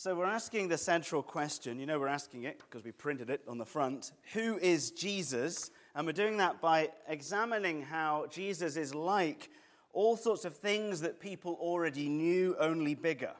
So 0.00 0.14
we're 0.14 0.26
asking 0.26 0.68
the 0.68 0.78
central 0.78 1.24
question. 1.24 1.80
You 1.80 1.86
know, 1.86 1.98
we're 1.98 2.06
asking 2.06 2.44
it 2.44 2.60
because 2.60 2.84
we 2.84 2.92
printed 2.92 3.30
it 3.30 3.42
on 3.48 3.58
the 3.58 3.66
front. 3.66 4.12
Who 4.32 4.56
is 4.58 4.92
Jesus? 4.92 5.72
And 5.96 6.06
we're 6.06 6.12
doing 6.12 6.36
that 6.36 6.60
by 6.60 6.90
examining 7.08 7.82
how 7.82 8.26
Jesus 8.30 8.76
is 8.76 8.94
like 8.94 9.50
all 9.92 10.16
sorts 10.16 10.44
of 10.44 10.54
things 10.54 11.00
that 11.00 11.18
people 11.18 11.58
already 11.60 12.08
knew, 12.08 12.54
only 12.60 12.94
bigger. 12.94 13.32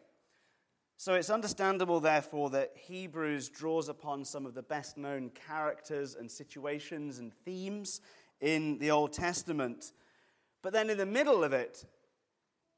So 0.97 1.15
it's 1.15 1.31
understandable, 1.31 2.01
therefore, 2.01 2.51
that 2.51 2.73
Hebrews 2.75 3.51
draws 3.51 3.89
upon 3.89 4.25
some 4.25 4.45
of 4.45 4.55
the 4.55 4.63
best 4.65 4.99
known 4.99 5.31
characters 5.47 6.17
and 6.17 6.29
situations 6.29 7.21
and 7.21 7.33
themes 7.45 8.01
in 8.41 8.79
the 8.79 8.91
Old 8.91 9.13
Testament. 9.13 9.93
But 10.63 10.73
then 10.73 10.91
in 10.91 10.99
the 10.99 11.07
middle 11.07 11.45
of 11.45 11.53
it, 11.53 11.85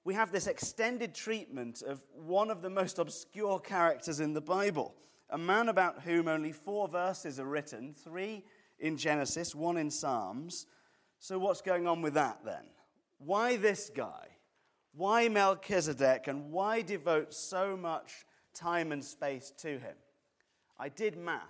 we 0.05 0.15
have 0.15 0.33
this 0.33 0.47
extended 0.47 1.15
treatment 1.15 1.83
of 1.83 2.03
one 2.15 2.51
of 2.51 2.63
the 2.63 2.71
most 2.71 2.99
obscure 2.99 3.59
characters 3.59 4.21
in 4.21 4.33
the 4.33 4.41
Bible, 4.41 4.95
a 5.29 5.39
man 5.39 5.69
about 5.69 6.03
whom 6.03 6.27
only 6.27 6.53
four 6.53 6.89
verses 6.89 7.39
are 7.39 7.47
written 7.47 7.95
three 7.95 8.45
in 8.79 8.97
Genesis, 8.97 9.55
one 9.55 9.77
in 9.77 9.91
Psalms. 9.91 10.67
So, 11.19 11.39
what's 11.39 11.61
going 11.61 11.87
on 11.87 12.01
with 12.01 12.15
that 12.15 12.41
then? 12.45 12.65
Why 13.19 13.57
this 13.57 13.91
guy? 13.95 14.29
Why 14.95 15.29
Melchizedek? 15.29 16.27
And 16.29 16.51
why 16.51 16.81
devote 16.81 17.35
so 17.35 17.77
much 17.77 18.25
time 18.55 18.93
and 18.93 19.05
space 19.05 19.53
to 19.59 19.79
him? 19.79 19.97
I 20.79 20.89
did 20.89 21.17
math. 21.17 21.43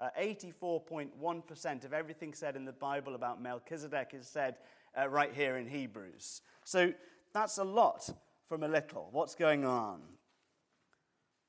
Uh, 0.00 0.08
84.1% 0.18 1.84
of 1.84 1.92
everything 1.92 2.32
said 2.32 2.56
in 2.56 2.64
the 2.64 2.72
Bible 2.72 3.16
about 3.16 3.42
Melchizedek 3.42 4.12
is 4.14 4.28
said 4.28 4.56
uh, 4.98 5.08
right 5.08 5.34
here 5.34 5.56
in 5.56 5.66
Hebrews. 5.66 6.40
So, 6.64 6.92
that's 7.32 7.58
a 7.58 7.64
lot 7.64 8.08
from 8.48 8.62
a 8.62 8.68
little. 8.68 9.08
What's 9.12 9.34
going 9.34 9.64
on? 9.64 10.00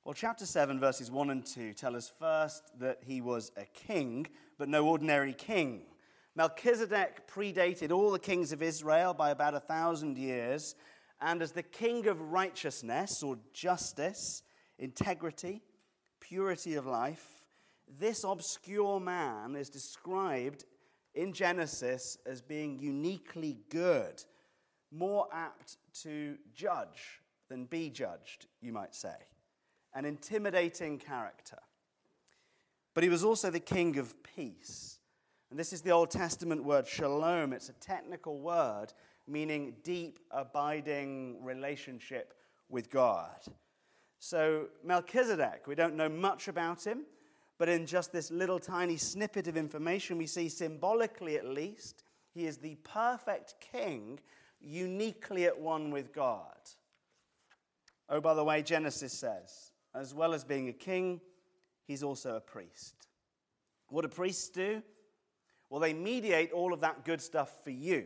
Well, 0.03 0.13
chapter 0.13 0.45
7, 0.45 0.79
verses 0.79 1.11
1 1.11 1.29
and 1.29 1.45
2 1.45 1.73
tell 1.73 1.95
us 1.95 2.11
first 2.19 2.71
that 2.79 2.99
he 3.05 3.21
was 3.21 3.51
a 3.57 3.65
king, 3.65 4.27
but 4.57 4.69
no 4.69 4.87
ordinary 4.87 5.33
king. 5.33 5.83
Melchizedek 6.35 7.27
predated 7.27 7.91
all 7.91 8.11
the 8.11 8.19
kings 8.19 8.51
of 8.51 8.61
Israel 8.61 9.13
by 9.13 9.31
about 9.31 9.55
a 9.55 9.59
thousand 9.59 10.17
years, 10.17 10.75
and 11.21 11.41
as 11.41 11.51
the 11.51 11.63
king 11.63 12.07
of 12.07 12.31
righteousness 12.31 13.21
or 13.21 13.37
justice, 13.53 14.41
integrity, 14.77 15.61
purity 16.19 16.75
of 16.75 16.85
life, 16.85 17.45
this 17.99 18.23
obscure 18.23 18.99
man 18.99 19.55
is 19.55 19.69
described 19.69 20.65
in 21.13 21.33
Genesis 21.33 22.17
as 22.25 22.41
being 22.41 22.79
uniquely 22.79 23.57
good 23.69 24.23
more 24.91 25.27
apt 25.31 25.77
to 26.03 26.37
judge 26.53 27.21
than 27.49 27.65
be 27.65 27.89
judged, 27.89 28.47
you 28.61 28.73
might 28.73 28.95
say. 28.95 29.15
An 29.93 30.05
intimidating 30.05 30.99
character. 30.99 31.57
But 32.93 33.03
he 33.03 33.09
was 33.09 33.23
also 33.23 33.49
the 33.49 33.59
king 33.59 33.97
of 33.97 34.15
peace. 34.23 34.99
And 35.49 35.59
this 35.59 35.73
is 35.73 35.81
the 35.81 35.91
Old 35.91 36.11
Testament 36.11 36.63
word 36.63 36.87
shalom. 36.87 37.53
It's 37.53 37.69
a 37.69 37.73
technical 37.73 38.39
word 38.39 38.93
meaning 39.29 39.75
deep, 39.83 40.19
abiding 40.31 41.43
relationship 41.43 42.33
with 42.67 42.89
God. 42.89 43.39
So, 44.19 44.67
Melchizedek, 44.83 45.65
we 45.67 45.75
don't 45.75 45.95
know 45.95 46.09
much 46.09 46.47
about 46.47 46.83
him, 46.85 47.05
but 47.57 47.69
in 47.69 47.85
just 47.85 48.11
this 48.11 48.31
little 48.31 48.59
tiny 48.59 48.97
snippet 48.97 49.47
of 49.47 49.55
information, 49.55 50.17
we 50.17 50.25
see 50.25 50.49
symbolically 50.49 51.37
at 51.37 51.45
least, 51.45 52.03
he 52.33 52.45
is 52.45 52.57
the 52.57 52.75
perfect 52.83 53.55
king 53.59 54.19
uniquely 54.61 55.45
at 55.45 55.59
one 55.59 55.91
with 55.91 56.13
God. 56.13 56.57
Oh, 58.09 58.21
by 58.21 58.33
the 58.33 58.43
way, 58.43 58.61
Genesis 58.61 59.13
says, 59.13 59.71
as 59.93 60.13
well 60.13 60.33
as 60.33 60.43
being 60.43 60.69
a 60.69 60.73
king, 60.73 61.21
he's 61.85 62.03
also 62.03 62.35
a 62.35 62.41
priest. 62.41 62.95
What 63.89 64.01
do 64.01 64.07
priests 64.07 64.49
do? 64.49 64.81
Well, 65.69 65.79
they 65.79 65.93
mediate 65.93 66.51
all 66.51 66.73
of 66.73 66.81
that 66.81 67.05
good 67.05 67.21
stuff 67.21 67.63
for 67.63 67.69
you. 67.69 68.05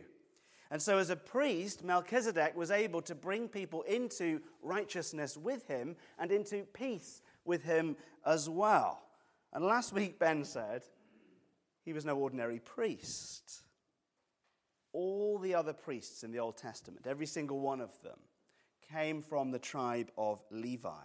And 0.70 0.80
so, 0.80 0.98
as 0.98 1.10
a 1.10 1.16
priest, 1.16 1.84
Melchizedek 1.84 2.56
was 2.56 2.70
able 2.70 3.00
to 3.02 3.14
bring 3.14 3.48
people 3.48 3.82
into 3.82 4.40
righteousness 4.62 5.36
with 5.36 5.66
him 5.66 5.94
and 6.18 6.32
into 6.32 6.64
peace 6.72 7.22
with 7.44 7.62
him 7.62 7.96
as 8.26 8.48
well. 8.48 9.02
And 9.52 9.64
last 9.64 9.92
week, 9.92 10.18
Ben 10.18 10.44
said 10.44 10.82
he 11.84 11.92
was 11.92 12.04
no 12.04 12.16
ordinary 12.16 12.58
priest 12.58 13.62
all 14.94 15.38
the 15.38 15.54
other 15.54 15.74
priests 15.74 16.24
in 16.24 16.32
the 16.32 16.38
Old 16.38 16.56
Testament, 16.56 17.06
every 17.06 17.26
single 17.26 17.60
one 17.60 17.82
of 17.82 17.90
them, 18.02 18.18
came 18.90 19.20
from 19.20 19.50
the 19.50 19.58
tribe 19.58 20.10
of 20.16 20.42
Levi. 20.50 21.04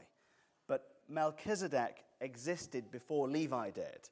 But 0.68 0.86
Melchizedek 1.10 2.06
existed 2.22 2.92
before 2.92 3.28
Levi 3.28 3.72
did. 3.72 4.10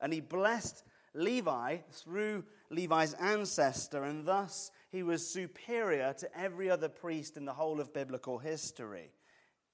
And 0.00 0.12
he 0.12 0.20
blessed 0.20 0.82
Levi 1.14 1.78
through 1.92 2.44
Levi's 2.70 3.14
ancestor, 3.14 4.04
and 4.04 4.26
thus 4.26 4.70
he 4.90 5.02
was 5.02 5.26
superior 5.26 6.12
to 6.18 6.38
every 6.38 6.70
other 6.70 6.88
priest 6.88 7.36
in 7.36 7.44
the 7.44 7.52
whole 7.52 7.80
of 7.80 7.92
biblical 7.92 8.38
history. 8.38 9.12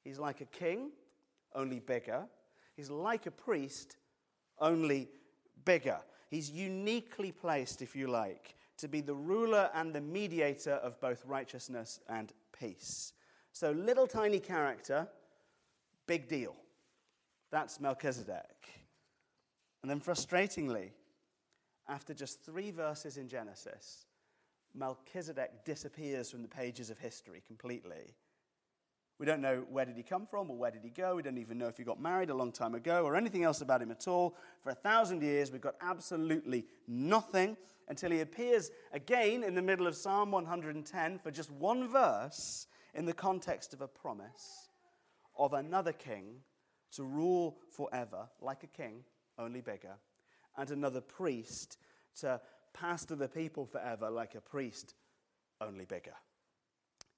He's 0.04 0.18
like 0.18 0.40
a 0.40 0.46
king, 0.46 0.90
only 1.54 1.80
bigger. 1.80 2.26
He's 2.76 2.90
like 2.90 3.26
a 3.26 3.30
priest, 3.30 3.96
only 4.58 5.08
bigger. 5.64 5.98
He's 6.30 6.50
uniquely 6.50 7.32
placed, 7.32 7.82
if 7.82 7.96
you 7.96 8.08
like, 8.08 8.54
to 8.78 8.88
be 8.88 9.00
the 9.00 9.14
ruler 9.14 9.70
and 9.74 9.94
the 9.94 10.00
mediator 10.00 10.72
of 10.72 11.00
both 11.00 11.24
righteousness 11.24 12.00
and 12.08 12.32
peace. 12.58 13.12
So, 13.52 13.70
little 13.70 14.06
tiny 14.06 14.38
character, 14.38 15.08
big 16.06 16.28
deal. 16.28 16.54
That's 17.50 17.80
Melchizedek. 17.80 18.68
And 19.82 19.90
then, 19.90 20.00
frustratingly, 20.00 20.90
after 21.88 22.12
just 22.12 22.44
three 22.44 22.70
verses 22.70 23.16
in 23.16 23.28
Genesis, 23.28 24.06
Melchizedek 24.74 25.64
disappears 25.64 26.30
from 26.30 26.42
the 26.42 26.48
pages 26.48 26.90
of 26.90 26.98
history 26.98 27.42
completely. 27.46 28.14
We 29.18 29.24
don't 29.24 29.40
know 29.40 29.64
where 29.70 29.86
did 29.86 29.96
he 29.96 30.02
come 30.02 30.26
from 30.26 30.50
or 30.50 30.56
where 30.56 30.70
did 30.70 30.82
he 30.82 30.90
go. 30.90 31.16
We 31.16 31.22
don't 31.22 31.38
even 31.38 31.56
know 31.56 31.68
if 31.68 31.78
he 31.78 31.84
got 31.84 32.00
married 32.00 32.28
a 32.28 32.34
long 32.34 32.52
time 32.52 32.74
ago 32.74 33.04
or 33.04 33.16
anything 33.16 33.44
else 33.44 33.62
about 33.62 33.80
him 33.80 33.90
at 33.90 34.06
all. 34.06 34.36
For 34.60 34.70
a 34.70 34.74
thousand 34.74 35.22
years, 35.22 35.50
we've 35.50 35.60
got 35.60 35.76
absolutely 35.80 36.66
nothing 36.86 37.56
until 37.88 38.10
he 38.10 38.20
appears 38.20 38.70
again 38.92 39.42
in 39.42 39.54
the 39.54 39.62
middle 39.62 39.86
of 39.86 39.96
Psalm 39.96 40.32
110 40.32 41.18
for 41.18 41.30
just 41.30 41.50
one 41.50 41.88
verse 41.88 42.66
in 42.94 43.06
the 43.06 43.14
context 43.14 43.72
of 43.72 43.80
a 43.80 43.88
promise 43.88 44.68
of 45.38 45.54
another 45.54 45.92
king 45.92 46.40
to 46.92 47.04
rule 47.04 47.58
forever, 47.70 48.28
like 48.40 48.64
a 48.64 48.68
king, 48.68 49.04
only 49.38 49.60
bigger, 49.60 49.96
and 50.56 50.70
another 50.70 51.00
priest 51.00 51.78
to 52.20 52.40
pastor 52.72 53.14
the 53.14 53.28
people 53.28 53.64
forever, 53.66 54.10
like 54.10 54.34
a 54.34 54.40
priest, 54.40 54.94
only 55.60 55.84
bigger. 55.84 56.14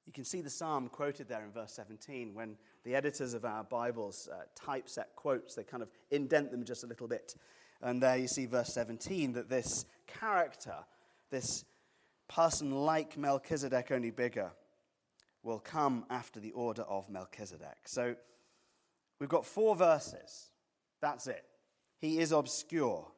You 0.08 0.12
can 0.14 0.24
see 0.24 0.40
the 0.40 0.48
psalm 0.48 0.88
quoted 0.88 1.28
there 1.28 1.44
in 1.44 1.52
verse 1.52 1.74
17 1.74 2.32
when 2.32 2.56
the 2.82 2.94
editors 2.94 3.34
of 3.34 3.44
our 3.44 3.62
Bibles 3.62 4.26
uh, 4.32 4.44
typeset 4.54 5.14
quotes, 5.14 5.54
they 5.54 5.64
kind 5.64 5.82
of 5.82 5.90
indent 6.10 6.50
them 6.50 6.64
just 6.64 6.82
a 6.82 6.86
little 6.86 7.06
bit. 7.06 7.34
And 7.82 8.02
there 8.02 8.16
you 8.16 8.26
see 8.26 8.46
verse 8.46 8.72
17 8.72 9.34
that 9.34 9.50
this 9.50 9.84
character, 10.06 10.76
this 11.30 11.66
person 12.26 12.70
like 12.70 13.18
Melchizedek, 13.18 13.90
only 13.90 14.10
bigger, 14.10 14.50
will 15.42 15.58
come 15.58 16.06
after 16.08 16.40
the 16.40 16.52
order 16.52 16.84
of 16.84 17.10
Melchizedek. 17.10 17.76
So 17.84 18.16
we've 19.20 19.28
got 19.28 19.44
four 19.44 19.76
verses. 19.76 20.52
That's 21.02 21.26
it. 21.26 21.44
He 21.98 22.18
is 22.18 22.32
obscure. 22.32 23.08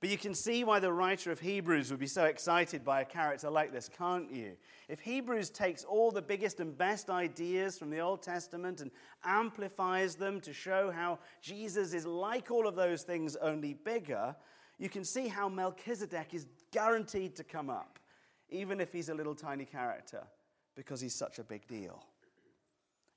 But 0.00 0.10
you 0.10 0.18
can 0.18 0.34
see 0.34 0.62
why 0.62 0.78
the 0.78 0.92
writer 0.92 1.32
of 1.32 1.40
Hebrews 1.40 1.90
would 1.90 1.98
be 1.98 2.06
so 2.06 2.26
excited 2.26 2.84
by 2.84 3.00
a 3.00 3.04
character 3.04 3.50
like 3.50 3.72
this, 3.72 3.88
can't 3.88 4.32
you? 4.32 4.52
If 4.88 5.00
Hebrews 5.00 5.50
takes 5.50 5.82
all 5.82 6.12
the 6.12 6.22
biggest 6.22 6.60
and 6.60 6.76
best 6.78 7.10
ideas 7.10 7.76
from 7.76 7.90
the 7.90 7.98
Old 7.98 8.22
Testament 8.22 8.80
and 8.80 8.92
amplifies 9.24 10.14
them 10.14 10.40
to 10.42 10.52
show 10.52 10.92
how 10.92 11.18
Jesus 11.42 11.94
is 11.94 12.06
like 12.06 12.52
all 12.52 12.68
of 12.68 12.76
those 12.76 13.02
things, 13.02 13.34
only 13.36 13.74
bigger, 13.74 14.36
you 14.78 14.88
can 14.88 15.04
see 15.04 15.26
how 15.26 15.48
Melchizedek 15.48 16.32
is 16.32 16.46
guaranteed 16.70 17.34
to 17.34 17.42
come 17.42 17.68
up, 17.68 17.98
even 18.50 18.80
if 18.80 18.92
he's 18.92 19.08
a 19.08 19.14
little 19.14 19.34
tiny 19.34 19.64
character, 19.64 20.22
because 20.76 21.00
he's 21.00 21.14
such 21.14 21.40
a 21.40 21.44
big 21.44 21.66
deal. 21.66 22.04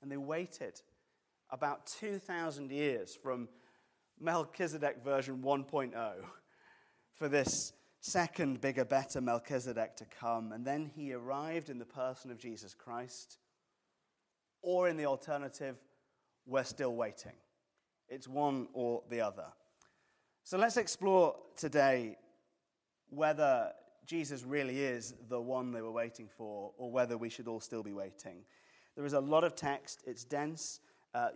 And 0.02 0.10
they 0.10 0.16
waited 0.16 0.80
about 1.50 1.86
2,000 1.86 2.72
years 2.72 3.14
from 3.14 3.48
Melchizedek 4.18 5.04
version 5.04 5.38
1.0 5.42 5.94
for 7.14 7.28
this 7.28 7.72
second, 8.00 8.60
bigger, 8.60 8.84
better 8.84 9.20
Melchizedek 9.20 9.96
to 9.96 10.04
come. 10.04 10.52
And 10.52 10.64
then 10.64 10.90
he 10.94 11.12
arrived 11.12 11.70
in 11.70 11.78
the 11.78 11.84
person 11.84 12.30
of 12.30 12.38
Jesus 12.38 12.74
Christ. 12.74 13.38
Or 14.62 14.88
in 14.88 14.96
the 14.96 15.06
alternative, 15.06 15.76
we're 16.46 16.64
still 16.64 16.94
waiting. 16.94 17.32
It's 18.08 18.28
one 18.28 18.68
or 18.72 19.02
the 19.10 19.20
other. 19.20 19.46
So 20.44 20.58
let's 20.58 20.76
explore 20.76 21.36
today 21.56 22.16
whether 23.08 23.72
Jesus 24.06 24.42
really 24.42 24.80
is 24.80 25.14
the 25.28 25.40
one 25.40 25.72
they 25.72 25.82
were 25.82 25.92
waiting 25.92 26.28
for, 26.36 26.72
or 26.76 26.90
whether 26.90 27.16
we 27.16 27.28
should 27.28 27.46
all 27.46 27.60
still 27.60 27.82
be 27.82 27.92
waiting. 27.92 28.44
There 28.96 29.06
is 29.06 29.12
a 29.12 29.20
lot 29.20 29.44
of 29.44 29.54
text, 29.54 30.02
it's 30.06 30.24
dense, 30.24 30.80
Uh, 31.14 31.28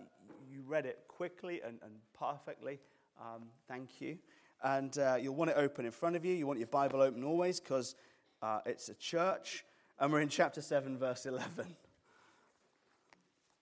you 0.50 0.62
read 0.66 0.86
it 0.86 1.00
quickly 1.06 1.60
and, 1.60 1.78
and 1.82 1.92
perfectly. 2.18 2.80
Um, 3.20 3.42
thank 3.68 4.00
you. 4.00 4.18
And 4.62 4.96
uh, 4.98 5.16
you'll 5.20 5.34
want 5.34 5.50
it 5.50 5.56
open 5.56 5.84
in 5.84 5.92
front 5.92 6.16
of 6.16 6.24
you. 6.24 6.34
You 6.34 6.46
want 6.46 6.58
your 6.58 6.68
Bible 6.68 7.00
open 7.00 7.24
always 7.24 7.60
because 7.60 7.94
uh, 8.42 8.60
it's 8.66 8.88
a 8.88 8.94
church. 8.94 9.64
And 9.98 10.12
we're 10.12 10.20
in 10.20 10.28
chapter 10.28 10.60
7, 10.60 10.98
verse 10.98 11.26
11. 11.26 11.76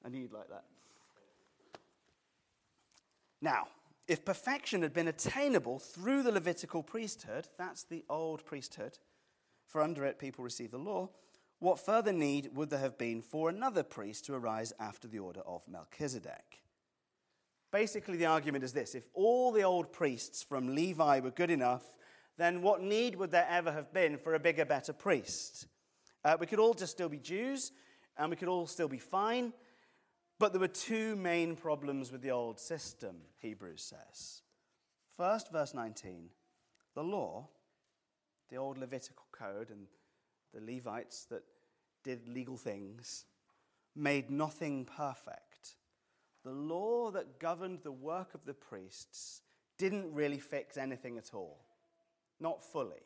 I 0.04 0.08
knew 0.08 0.20
you'd 0.20 0.32
like 0.32 0.48
that. 0.48 0.64
Now, 3.40 3.68
if 4.06 4.24
perfection 4.24 4.82
had 4.82 4.92
been 4.92 5.08
attainable 5.08 5.78
through 5.78 6.22
the 6.22 6.32
Levitical 6.32 6.82
priesthood, 6.82 7.48
that's 7.58 7.84
the 7.84 8.04
old 8.08 8.44
priesthood, 8.44 8.98
for 9.66 9.80
under 9.80 10.04
it 10.04 10.18
people 10.18 10.44
receive 10.44 10.70
the 10.70 10.78
law, 10.78 11.08
what 11.58 11.78
further 11.78 12.12
need 12.12 12.50
would 12.54 12.70
there 12.70 12.80
have 12.80 12.98
been 12.98 13.22
for 13.22 13.48
another 13.48 13.82
priest 13.82 14.26
to 14.26 14.34
arise 14.34 14.72
after 14.78 15.08
the 15.08 15.18
order 15.18 15.40
of 15.46 15.66
Melchizedek? 15.68 16.63
Basically, 17.74 18.16
the 18.16 18.26
argument 18.26 18.62
is 18.62 18.72
this 18.72 18.94
if 18.94 19.08
all 19.14 19.50
the 19.50 19.64
old 19.64 19.92
priests 19.92 20.44
from 20.44 20.76
Levi 20.76 21.18
were 21.18 21.32
good 21.32 21.50
enough, 21.50 21.82
then 22.38 22.62
what 22.62 22.80
need 22.80 23.16
would 23.16 23.32
there 23.32 23.48
ever 23.50 23.72
have 23.72 23.92
been 23.92 24.16
for 24.16 24.34
a 24.34 24.38
bigger, 24.38 24.64
better 24.64 24.92
priest? 24.92 25.66
Uh, 26.24 26.36
we 26.38 26.46
could 26.46 26.60
all 26.60 26.74
just 26.74 26.92
still 26.92 27.08
be 27.08 27.18
Jews, 27.18 27.72
and 28.16 28.30
we 28.30 28.36
could 28.36 28.46
all 28.46 28.68
still 28.68 28.86
be 28.86 29.00
fine, 29.00 29.52
but 30.38 30.52
there 30.52 30.60
were 30.60 30.68
two 30.68 31.16
main 31.16 31.56
problems 31.56 32.12
with 32.12 32.22
the 32.22 32.30
old 32.30 32.60
system, 32.60 33.16
Hebrews 33.38 33.82
says. 33.82 34.42
First, 35.16 35.50
verse 35.50 35.74
19 35.74 36.28
the 36.94 37.02
law, 37.02 37.48
the 38.50 38.56
old 38.56 38.78
Levitical 38.78 39.26
code, 39.32 39.70
and 39.70 39.88
the 40.52 40.74
Levites 40.74 41.24
that 41.24 41.42
did 42.04 42.28
legal 42.28 42.56
things, 42.56 43.24
made 43.96 44.30
nothing 44.30 44.84
perfect. 44.84 45.43
The 46.44 46.52
law 46.52 47.10
that 47.10 47.38
governed 47.38 47.80
the 47.82 47.92
work 47.92 48.34
of 48.34 48.44
the 48.44 48.54
priests 48.54 49.40
didn't 49.78 50.12
really 50.12 50.38
fix 50.38 50.76
anything 50.76 51.16
at 51.16 51.32
all, 51.32 51.58
not 52.38 52.62
fully. 52.62 53.02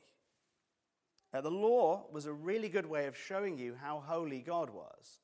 Uh, 1.32 1.40
the 1.40 1.50
law 1.50 2.06
was 2.10 2.26
a 2.26 2.32
really 2.32 2.68
good 2.68 2.86
way 2.86 3.06
of 3.06 3.16
showing 3.16 3.58
you 3.58 3.76
how 3.80 4.02
holy 4.04 4.40
God 4.40 4.70
was. 4.70 5.20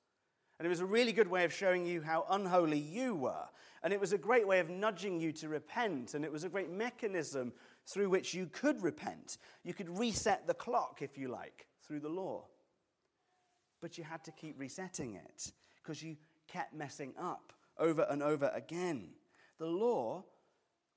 And 0.59 0.67
it 0.67 0.69
was 0.69 0.81
a 0.81 0.87
really 0.87 1.13
good 1.13 1.29
way 1.29 1.45
of 1.45 1.53
showing 1.53 1.85
you 1.85 2.01
how 2.01 2.27
unholy 2.31 2.79
you 2.79 3.15
were. 3.17 3.49
And 3.83 3.93
it 3.93 4.01
was 4.01 4.13
a 4.13 4.19
great 4.19 4.47
way 4.47 4.61
of 4.61 4.71
nudging 4.71 5.21
you 5.21 5.33
to 5.33 5.49
repent. 5.49 6.15
And 6.15 6.25
it 6.25 6.31
was 6.31 6.45
a 6.45 6.49
great 6.49 6.71
mechanism 6.71 7.53
through 7.87 8.11
which 8.11 8.33
you 8.33 8.47
could 8.47 8.81
repent. 8.83 9.39
You 9.65 9.75
could 9.75 9.99
reset 9.99 10.47
the 10.47 10.55
clock, 10.55 11.03
if 11.03 11.19
you 11.19 11.29
like, 11.29 11.67
through 11.83 12.01
the 12.01 12.09
law. 12.09 12.45
But 13.81 13.99
you 13.99 14.05
had 14.05 14.23
to 14.25 14.31
keep 14.31 14.59
resetting 14.59 15.17
it 15.17 15.51
because 15.83 16.03
you 16.03 16.17
kept 16.47 16.73
messing 16.73 17.15
up 17.19 17.54
over 17.79 18.07
and 18.09 18.23
over 18.23 18.51
again. 18.55 19.11
The 19.59 19.67
law 19.67 20.25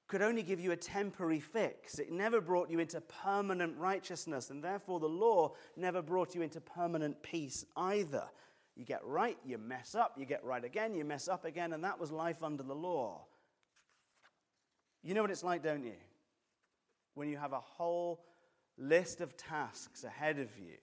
could 0.08 0.22
only 0.22 0.44
give 0.44 0.60
you 0.60 0.72
a 0.72 0.78
temporary 0.78 1.40
fix. 1.40 2.00
It 2.00 2.12
never 2.12 2.40
brought 2.40 2.70
you 2.70 2.80
into 2.80 3.02
permanent 3.02 3.78
righteousness, 3.78 4.50
and 4.50 4.64
therefore 4.64 5.00
the 5.00 5.08
law 5.08 5.54
never 5.76 6.02
brought 6.02 6.34
you 6.34 6.42
into 6.42 6.62
permanent 6.62 7.22
peace 7.22 7.66
either. 7.76 8.24
You 8.76 8.86
get 8.86 9.04
right, 9.04 9.38
you 9.46 9.58
mess 9.58 9.96
up, 9.96 10.16
you 10.18 10.26
get 10.26 10.44
right 10.46 10.64
again, 10.64 10.96
you 10.96 11.04
mess 11.04 11.28
up 11.28 11.46
again, 11.46 11.74
and 11.74 11.84
that 11.84 12.00
was 12.00 12.12
life 12.12 12.44
under 12.44 12.64
the 12.64 12.76
law. 12.76 13.26
You 15.04 15.14
know 15.14 15.22
what 15.22 15.32
it's 15.32 15.44
like, 15.44 15.64
don't 15.64 15.84
you? 15.84 15.96
When 17.16 17.28
you 17.28 17.38
have 17.38 17.54
a 17.54 17.60
whole 17.60 18.24
list 18.78 19.22
of 19.22 19.36
tasks 19.36 20.04
ahead 20.04 20.40
of 20.40 20.50
you 20.58 20.78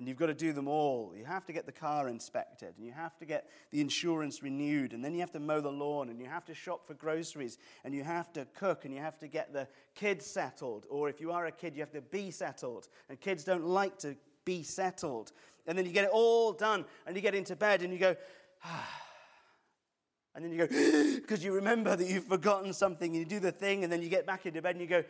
and 0.00 0.08
you've 0.08 0.16
got 0.16 0.28
to 0.28 0.34
do 0.34 0.54
them 0.54 0.66
all. 0.66 1.12
You 1.14 1.26
have 1.26 1.44
to 1.44 1.52
get 1.52 1.66
the 1.66 1.72
car 1.72 2.08
inspected, 2.08 2.72
and 2.78 2.86
you 2.86 2.92
have 2.92 3.18
to 3.18 3.26
get 3.26 3.50
the 3.70 3.82
insurance 3.82 4.42
renewed, 4.42 4.94
and 4.94 5.04
then 5.04 5.12
you 5.12 5.20
have 5.20 5.30
to 5.32 5.38
mow 5.38 5.60
the 5.60 5.70
lawn, 5.70 6.08
and 6.08 6.18
you 6.18 6.24
have 6.24 6.46
to 6.46 6.54
shop 6.54 6.86
for 6.86 6.94
groceries, 6.94 7.58
and 7.84 7.94
you 7.94 8.02
have 8.02 8.32
to 8.32 8.46
cook, 8.54 8.86
and 8.86 8.94
you 8.94 9.00
have 9.00 9.18
to 9.18 9.28
get 9.28 9.52
the 9.52 9.68
kids 9.94 10.24
settled. 10.24 10.86
Or 10.88 11.10
if 11.10 11.20
you 11.20 11.32
are 11.32 11.44
a 11.44 11.52
kid, 11.52 11.76
you 11.76 11.82
have 11.82 11.92
to 11.92 12.00
be 12.00 12.30
settled. 12.30 12.88
And 13.10 13.20
kids 13.20 13.44
don't 13.44 13.66
like 13.66 13.98
to 13.98 14.16
be 14.46 14.62
settled. 14.62 15.32
And 15.66 15.76
then 15.76 15.84
you 15.84 15.92
get 15.92 16.06
it 16.06 16.10
all 16.14 16.54
done, 16.54 16.86
and 17.06 17.14
you 17.14 17.20
get 17.20 17.34
into 17.34 17.54
bed, 17.54 17.82
and 17.82 17.92
you 17.92 17.98
go, 17.98 18.16
ah. 18.64 19.02
And 20.34 20.44
then 20.44 20.52
you 20.52 20.66
go, 20.66 20.66
because 21.20 21.44
you 21.44 21.52
remember 21.52 21.94
that 21.94 22.08
you've 22.08 22.24
forgotten 22.24 22.72
something, 22.72 23.14
and 23.14 23.18
you 23.18 23.26
do 23.26 23.38
the 23.38 23.52
thing, 23.52 23.84
and 23.84 23.92
then 23.92 24.00
you 24.00 24.08
get 24.08 24.24
back 24.24 24.46
into 24.46 24.62
bed, 24.62 24.76
and 24.76 24.80
you 24.80 24.86
go, 24.86 25.04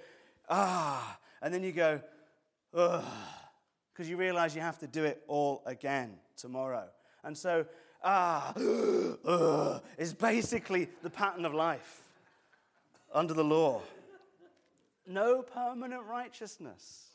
ah. 0.49 1.17
And 1.41 1.55
then 1.55 1.63
you 1.63 1.71
go, 1.71 2.01
ugh 2.75 3.05
because 4.01 4.09
you 4.09 4.17
realize 4.17 4.55
you 4.55 4.63
have 4.63 4.79
to 4.79 4.87
do 4.87 5.05
it 5.05 5.23
all 5.29 5.63
again 5.67 6.15
tomorrow. 6.35 6.87
And 7.23 7.37
so, 7.37 7.67
ah, 8.03 8.55
uh, 9.27 9.81
is 9.99 10.15
basically 10.15 10.89
the 11.03 11.11
pattern 11.11 11.45
of 11.45 11.53
life 11.53 12.01
under 13.13 13.35
the 13.35 13.45
law. 13.45 13.83
No 15.07 15.43
permanent 15.43 16.03
righteousness 16.09 17.09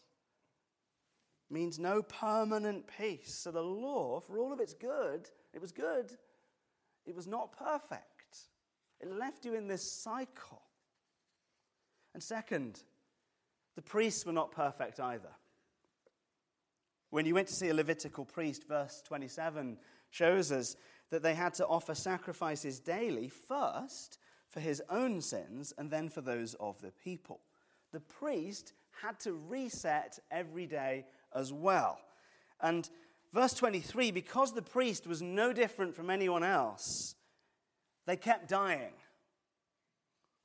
means 1.49 1.79
no 1.79 2.03
permanent 2.03 2.85
peace. 2.99 3.33
So 3.33 3.49
the 3.49 3.63
law, 3.63 4.19
for 4.19 4.37
all 4.37 4.53
of 4.53 4.59
its 4.59 4.75
good, 4.75 5.27
it 5.55 5.61
was 5.61 5.71
good, 5.71 6.15
it 7.07 7.15
was 7.15 7.25
not 7.25 7.51
perfect. 7.57 8.37
It 9.01 9.11
left 9.11 9.43
you 9.43 9.55
in 9.55 9.67
this 9.67 9.91
cycle. 9.91 10.61
And 12.13 12.21
second, 12.21 12.83
the 13.75 13.81
priests 13.81 14.23
were 14.23 14.33
not 14.33 14.51
perfect 14.51 14.99
either. 14.99 15.31
When 17.09 17.25
you 17.25 17.33
went 17.33 17.47
to 17.47 17.53
see 17.53 17.69
a 17.69 17.73
Levitical 17.73 18.25
priest, 18.25 18.67
verse 18.67 19.01
27 19.05 19.77
shows 20.09 20.51
us 20.51 20.75
that 21.11 21.23
they 21.23 21.35
had 21.35 21.53
to 21.55 21.67
offer 21.67 21.95
sacrifices 21.95 22.79
daily, 22.79 23.29
first 23.29 24.17
for 24.49 24.59
his 24.59 24.81
own 24.89 25.21
sins 25.21 25.73
and 25.77 25.91
then 25.91 26.09
for 26.09 26.21
those 26.21 26.55
of 26.59 26.81
the 26.81 26.91
people. 26.91 27.41
The 27.91 27.99
priest 27.99 28.73
had 29.01 29.19
to 29.21 29.33
reset 29.33 30.19
every 30.31 30.65
day 30.65 31.05
as 31.33 31.51
well. 31.51 31.99
And 32.61 32.89
verse 33.33 33.53
23 33.53 34.11
because 34.11 34.53
the 34.53 34.61
priest 34.61 35.05
was 35.05 35.21
no 35.21 35.53
different 35.53 35.95
from 35.95 36.09
anyone 36.09 36.43
else, 36.43 37.15
they 38.05 38.15
kept 38.15 38.47
dying. 38.47 38.93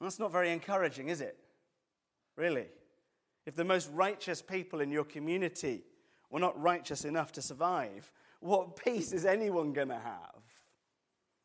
that's 0.01 0.19
not 0.19 0.33
very 0.33 0.51
encouraging, 0.51 1.09
is 1.09 1.21
it? 1.21 1.37
Really? 2.37 2.67
If 3.47 3.55
the 3.55 3.65
most 3.65 3.91
righteous 3.93 4.43
people 4.43 4.81
in 4.81 4.91
your 4.91 5.05
community 5.05 5.83
were 6.31 6.41
not 6.41 6.61
righteous 6.61 7.05
enough 7.05 7.32
to 7.32 7.43
survive, 7.43 8.11
what 8.41 8.82
peace 8.82 9.12
is 9.12 9.27
anyone 9.27 9.73
going 9.73 9.88
to 9.88 9.99
have? 9.99 10.43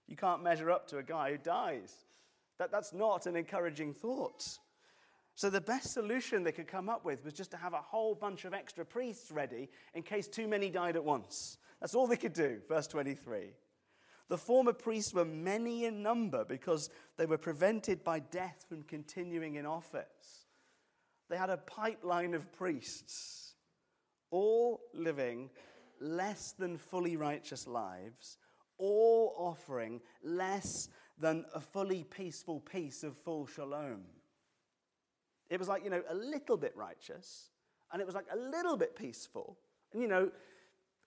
You 0.08 0.16
can't 0.16 0.44
measure 0.44 0.72
up 0.72 0.88
to 0.90 1.00
a 1.00 1.04
guy 1.04 1.32
who 1.32 1.38
dies. 1.38 1.94
That, 2.60 2.72
that's 2.72 2.94
not 2.94 3.26
an 3.26 3.36
encouraging 3.36 3.94
thought. 3.94 4.60
So, 5.38 5.50
the 5.50 5.60
best 5.60 5.92
solution 5.92 6.44
they 6.44 6.54
could 6.54 6.68
come 6.68 6.88
up 6.88 7.04
with 7.04 7.26
was 7.26 7.34
just 7.34 7.52
to 7.52 7.58
have 7.58 7.74
a 7.74 7.82
whole 7.82 8.16
bunch 8.16 8.46
of 8.46 8.54
extra 8.54 8.86
priests 8.86 9.32
ready 9.32 9.70
in 9.94 10.04
case 10.04 10.28
too 10.28 10.48
many 10.48 10.70
died 10.70 10.96
at 10.96 11.04
once. 11.04 11.58
That's 11.82 11.96
all 11.96 12.08
they 12.08 12.16
could 12.16 12.34
do. 12.34 12.62
Verse 12.70 12.88
23. 12.88 13.52
The 14.30 14.38
former 14.38 14.74
priests 14.74 15.14
were 15.14 15.26
many 15.26 15.86
in 15.86 16.02
number 16.02 16.46
because 16.46 16.90
they 17.18 17.26
were 17.26 17.38
prevented 17.38 18.04
by 18.04 18.20
death 18.20 18.66
from 18.68 18.84
continuing 18.84 19.56
in 19.56 19.66
office. 19.66 20.46
They 21.30 21.38
had 21.38 21.50
a 21.50 21.58
pipeline 21.58 22.34
of 22.34 22.52
priests 22.54 23.45
all 24.32 24.82
living 24.94 25.50
less 26.00 26.52
than 26.52 26.78
fully 26.78 27.16
righteous 27.18 27.68
lives, 27.68 28.38
all 28.78 29.34
offering 29.38 30.02
less 30.24 30.90
than 31.18 31.46
a 31.54 31.62
fully 31.62 32.04
peaceful 32.04 32.60
peace 32.60 33.04
of 33.04 33.16
full 33.18 33.48
shalom. 33.48 34.02
It 35.50 35.60
was 35.60 35.68
like, 35.68 35.84
you 35.84 35.90
know, 35.90 36.04
a 36.10 36.16
little 36.16 36.58
bit 36.58 36.76
righteous, 36.76 37.50
and 37.92 38.02
it 38.02 38.06
was 38.06 38.16
like 38.16 38.26
a 38.32 38.38
little 38.38 38.78
bit 38.78 38.96
peaceful. 38.96 39.58
And, 39.94 40.02
you 40.02 40.08
know, 40.08 40.32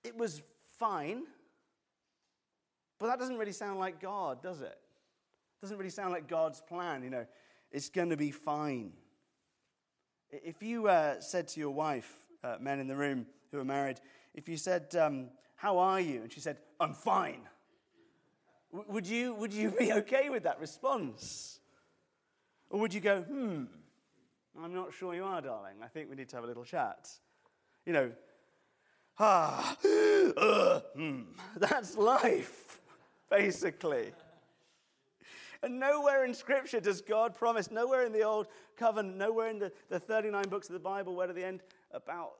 it 0.04 0.16
was 0.16 0.42
fine, 0.78 1.24
but 2.98 3.08
that 3.08 3.18
doesn't 3.18 3.36
really 3.36 3.52
sound 3.52 3.78
like 3.78 4.00
God, 4.00 4.42
does 4.42 4.60
it? 4.60 4.78
Doesn't 5.60 5.76
really 5.76 5.90
sound 5.90 6.12
like 6.12 6.28
God's 6.28 6.60
plan, 6.60 7.02
you 7.02 7.10
know, 7.10 7.26
it's 7.70 7.90
going 7.90 8.10
to 8.10 8.16
be 8.16 8.30
fine. 8.30 8.92
If 10.30 10.62
you 10.62 10.88
uh, 10.88 11.20
said 11.20 11.48
to 11.48 11.60
your 11.60 11.70
wife, 11.70 12.12
uh, 12.44 12.56
men 12.60 12.80
in 12.80 12.86
the 12.86 12.96
room 12.96 13.26
who 13.50 13.58
are 13.58 13.64
married, 13.64 14.00
if 14.34 14.48
you 14.48 14.56
said, 14.56 14.94
um, 14.96 15.28
How 15.56 15.78
are 15.78 16.00
you? 16.00 16.22
And 16.22 16.32
she 16.32 16.40
said, 16.40 16.58
I'm 16.80 16.94
fine. 16.94 17.40
W- 18.72 18.92
would, 18.92 19.06
you, 19.06 19.34
would 19.34 19.52
you 19.52 19.70
be 19.78 19.92
okay 19.92 20.30
with 20.30 20.44
that 20.44 20.60
response? 20.60 21.60
Or 22.70 22.80
would 22.80 22.92
you 22.94 23.00
go, 23.00 23.22
Hmm, 23.22 23.64
I'm 24.62 24.74
not 24.74 24.92
sure 24.92 25.14
you 25.14 25.24
are, 25.24 25.40
darling. 25.40 25.76
I 25.82 25.88
think 25.88 26.10
we 26.10 26.16
need 26.16 26.28
to 26.30 26.36
have 26.36 26.44
a 26.44 26.48
little 26.48 26.64
chat. 26.64 27.08
You 27.86 27.92
know, 27.92 28.12
ah, 29.18 29.76
uh, 30.36 30.80
hmm. 30.94 31.22
That's 31.56 31.96
life, 31.96 32.80
basically. 33.30 34.12
And 35.62 35.80
nowhere 35.80 36.24
in 36.24 36.34
Scripture 36.34 36.80
does 36.80 37.00
God 37.00 37.34
promise, 37.34 37.70
nowhere 37.70 38.06
in 38.06 38.12
the 38.12 38.22
Old 38.22 38.46
Covenant, 38.76 39.16
nowhere 39.16 39.48
in 39.48 39.58
the, 39.58 39.72
the 39.88 39.98
39 39.98 40.44
books 40.44 40.68
of 40.68 40.74
the 40.74 40.78
Bible, 40.78 41.16
where 41.16 41.28
at 41.28 41.34
the 41.34 41.44
end 41.44 41.60
about 41.92 42.32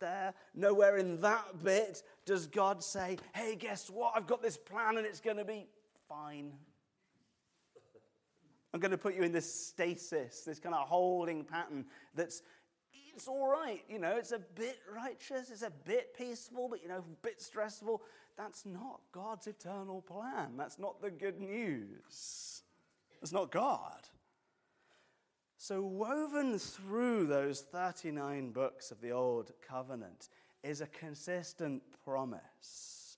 there, 0.00 0.34
nowhere 0.54 0.96
in 0.96 1.20
that 1.20 1.62
bit 1.62 2.02
does 2.26 2.46
God 2.46 2.82
say, 2.82 3.18
hey, 3.34 3.56
guess 3.56 3.88
what? 3.88 4.12
I've 4.16 4.26
got 4.26 4.42
this 4.42 4.56
plan 4.56 4.98
and 4.98 5.06
it's 5.06 5.20
going 5.20 5.36
to 5.36 5.44
be 5.44 5.66
fine. 6.08 6.52
I'm 8.72 8.80
going 8.80 8.90
to 8.90 8.98
put 8.98 9.14
you 9.14 9.22
in 9.22 9.32
this 9.32 9.52
stasis, 9.52 10.40
this 10.40 10.58
kind 10.58 10.74
of 10.74 10.88
holding 10.88 11.44
pattern 11.44 11.84
that's 12.14 12.42
it's 13.14 13.28
all 13.28 13.46
right, 13.46 13.84
you 13.88 14.00
know, 14.00 14.16
it's 14.16 14.32
a 14.32 14.40
bit 14.40 14.78
righteous, 14.92 15.50
it's 15.50 15.62
a 15.62 15.70
bit 15.84 16.16
peaceful, 16.18 16.68
but 16.68 16.82
you 16.82 16.88
know, 16.88 16.98
a 16.98 17.02
bit 17.22 17.40
stressful. 17.40 18.02
That's 18.36 18.66
not 18.66 19.00
God's 19.12 19.46
eternal 19.46 20.02
plan. 20.02 20.56
That's 20.56 20.80
not 20.80 21.00
the 21.00 21.10
good 21.10 21.40
news. 21.40 22.62
It's 23.22 23.32
not 23.32 23.52
God. 23.52 24.08
So, 25.66 25.80
woven 25.80 26.58
through 26.58 27.26
those 27.26 27.62
39 27.62 28.50
books 28.50 28.90
of 28.90 29.00
the 29.00 29.12
Old 29.12 29.50
Covenant 29.66 30.28
is 30.62 30.82
a 30.82 30.86
consistent 30.88 31.82
promise 32.04 33.16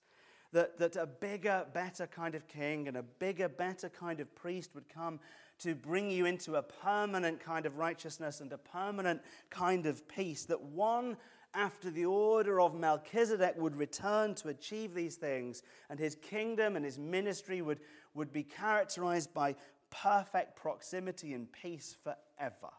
that, 0.53 0.79
that 0.79 0.95
a 0.95 1.07
bigger, 1.07 1.67
better 1.75 2.07
kind 2.07 2.37
of 2.37 2.47
king 2.47 2.87
and 2.87 2.99
a 2.99 3.03
bigger, 3.03 3.49
better 3.49 3.88
kind 3.88 4.21
of 4.21 4.33
priest 4.37 4.76
would 4.76 4.88
come 4.88 5.19
to 5.59 5.75
bring 5.75 6.09
you 6.09 6.25
into 6.26 6.55
a 6.55 6.62
permanent 6.62 7.41
kind 7.41 7.67
of 7.67 7.79
righteousness 7.79 8.41
and 8.41 8.53
a 8.53 8.59
permanent 8.59 9.23
kind 9.50 9.85
of 9.85 10.07
peace. 10.07 10.45
That 10.45 10.62
one 10.62 11.17
after 11.53 11.91
the 11.91 12.05
order 12.05 12.61
of 12.61 12.75
Melchizedek 12.75 13.55
would 13.57 13.75
return 13.75 14.37
to 14.37 14.50
achieve 14.50 14.95
these 14.95 15.17
things, 15.17 15.65
and 15.91 15.99
his 15.99 16.15
kingdom 16.15 16.76
and 16.76 16.85
his 16.85 16.99
ministry 16.99 17.61
would, 17.61 17.81
would 18.15 18.33
be 18.33 18.45
characterized 18.45 19.35
by 19.35 19.57
perfect 19.90 20.57
proximity 20.57 21.35
and 21.35 21.50
peace 21.50 21.97
forever. 22.02 22.73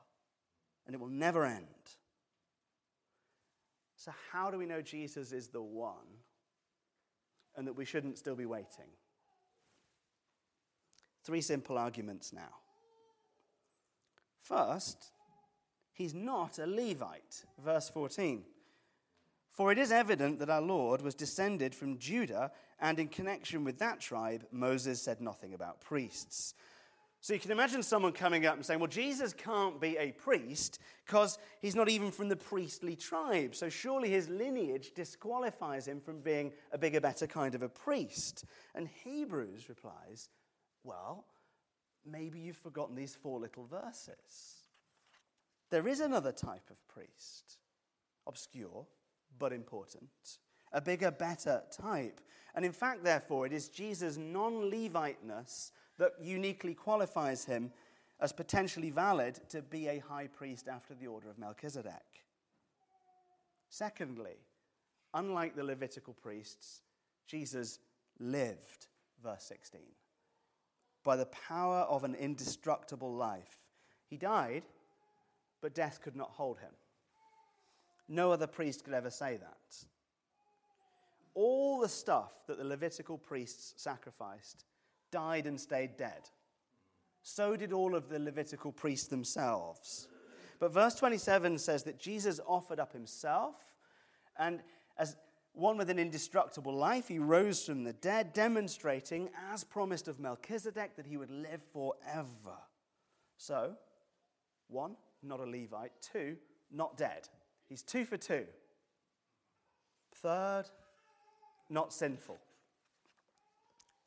And 0.85 0.93
it 0.93 0.99
will 0.99 1.07
never 1.07 1.45
end. 1.45 1.65
So, 3.95 4.11
how 4.31 4.51
do 4.51 4.57
we 4.57 4.65
know 4.65 4.81
Jesus 4.81 5.31
is 5.31 5.47
the 5.47 5.61
one 5.61 5.95
and 7.55 7.67
that 7.67 7.73
we 7.73 7.85
shouldn't 7.85 8.17
still 8.17 8.35
be 8.35 8.45
waiting? 8.45 8.91
Three 11.23 11.41
simple 11.41 11.77
arguments 11.77 12.31
now. 12.31 12.55
First, 14.43 15.11
he's 15.91 16.13
not 16.13 16.57
a 16.57 16.65
Levite. 16.65 17.43
Verse 17.61 17.89
14. 17.89 18.43
For 19.49 19.71
it 19.71 19.79
is 19.79 19.91
evident 19.91 20.37
that 20.39 20.51
our 20.51 20.61
Lord 20.61 21.01
was 21.01 21.15
descended 21.15 21.73
from 21.73 21.97
Judah, 21.97 22.51
and 22.79 22.99
in 22.99 23.07
connection 23.07 23.63
with 23.63 23.79
that 23.79 23.99
tribe, 23.99 24.45
Moses 24.51 25.01
said 25.01 25.19
nothing 25.19 25.53
about 25.53 25.81
priests. 25.81 26.53
So 27.27 27.33
you 27.33 27.41
can 27.41 27.51
imagine 27.51 27.83
someone 27.83 28.13
coming 28.13 28.45
up 28.45 28.55
and 28.55 28.65
saying, 28.65 28.79
Well, 28.79 28.87
Jesus 28.87 29.33
can't 29.33 29.81
be 29.81 29.97
a 29.97 30.13
priest 30.13 30.79
because 31.05 31.37
he's 31.59 31.75
not 31.75 31.89
even 31.89 32.09
from 32.09 32.29
the 32.29 32.37
priestly 32.37 32.95
tribe. 32.95 33.53
So 33.53 33.67
surely 33.67 34.09
his 34.09 34.29
lineage 34.29 34.93
disqualifies 34.95 35.89
him 35.89 35.99
from 35.99 36.21
being 36.21 36.53
a 36.71 36.77
bigger, 36.77 37.01
better 37.01 37.27
kind 37.27 37.53
of 37.53 37.63
a 37.63 37.67
priest. 37.67 38.45
And 38.75 38.87
Hebrews 39.03 39.67
replies, 39.67 40.29
Well, 40.85 41.25
maybe 42.09 42.39
you've 42.39 42.55
forgotten 42.55 42.95
these 42.95 43.15
four 43.15 43.41
little 43.41 43.65
verses. 43.65 44.61
There 45.69 45.89
is 45.89 45.99
another 45.99 46.31
type 46.31 46.69
of 46.69 46.87
priest, 46.87 47.57
obscure 48.25 48.87
but 49.37 49.51
important, 49.51 50.37
a 50.71 50.79
bigger, 50.79 51.11
better 51.11 51.61
type. 51.77 52.21
And 52.55 52.63
in 52.63 52.71
fact, 52.71 53.03
therefore, 53.03 53.45
it 53.45 53.51
is 53.51 53.67
Jesus' 53.67 54.15
non 54.15 54.69
Leviteness 54.69 55.73
that 55.97 56.13
uniquely 56.21 56.73
qualifies 56.73 57.45
him 57.45 57.71
as 58.19 58.31
potentially 58.31 58.89
valid 58.89 59.39
to 59.49 59.61
be 59.61 59.87
a 59.87 59.99
high 59.99 60.27
priest 60.27 60.67
after 60.67 60.93
the 60.93 61.07
order 61.07 61.29
of 61.29 61.37
Melchizedek. 61.37 62.23
Secondly, 63.69 64.37
unlike 65.13 65.55
the 65.55 65.63
Levitical 65.63 66.13
priests, 66.13 66.81
Jesus 67.27 67.79
lived, 68.19 68.87
verse 69.23 69.43
16 69.43 69.81
by 71.07 71.15
the 71.15 71.25
power 71.27 71.83
of 71.83 72.03
an 72.03 72.13
indestructible 72.15 73.13
life. 73.13 73.59
He 74.09 74.17
died, 74.17 74.63
but 75.61 75.73
death 75.73 76.01
could 76.03 76.17
not 76.17 76.31
hold 76.31 76.59
him. 76.59 76.73
No 78.09 78.33
other 78.33 78.45
priest 78.45 78.83
could 78.83 78.93
ever 78.93 79.09
say 79.09 79.37
that. 79.37 79.85
All 81.33 81.79
the 81.79 81.87
stuff 81.87 82.45
that 82.47 82.57
the 82.57 82.65
Levitical 82.65 83.17
priests 83.17 83.73
sacrificed 83.77 84.65
died 85.11 85.47
and 85.47 85.59
stayed 85.59 85.97
dead. 85.97 86.29
So 87.23 87.55
did 87.55 87.73
all 87.73 87.95
of 87.95 88.09
the 88.09 88.19
Levitical 88.19 88.71
priests 88.71 89.07
themselves. 89.07 90.07
But 90.59 90.73
verse 90.73 90.95
27 90.95 91.57
says 91.57 91.83
that 91.83 91.99
Jesus 91.99 92.39
offered 92.47 92.79
up 92.79 92.93
himself, 92.93 93.55
and 94.39 94.61
as 94.97 95.15
one 95.57 95.77
with 95.77 95.89
an 95.89 95.99
indestructible 95.99 96.73
life. 96.73 97.07
He 97.07 97.19
rose 97.19 97.65
from 97.65 97.83
the 97.83 97.93
dead, 97.93 98.33
demonstrating, 98.33 99.29
as 99.51 99.63
promised 99.63 100.07
of 100.07 100.19
Melchizedek, 100.19 100.95
that 100.95 101.07
he 101.07 101.17
would 101.17 101.31
live 101.31 101.61
forever. 101.73 102.57
So, 103.37 103.73
one, 104.67 104.95
not 105.23 105.39
a 105.39 105.45
Levite. 105.45 105.91
Two, 106.01 106.37
not 106.71 106.97
dead. 106.97 107.27
He's 107.67 107.81
two 107.81 108.05
for 108.05 108.17
two. 108.17 108.45
Third, 110.15 110.65
not 111.69 111.91
sinful. 111.91 112.37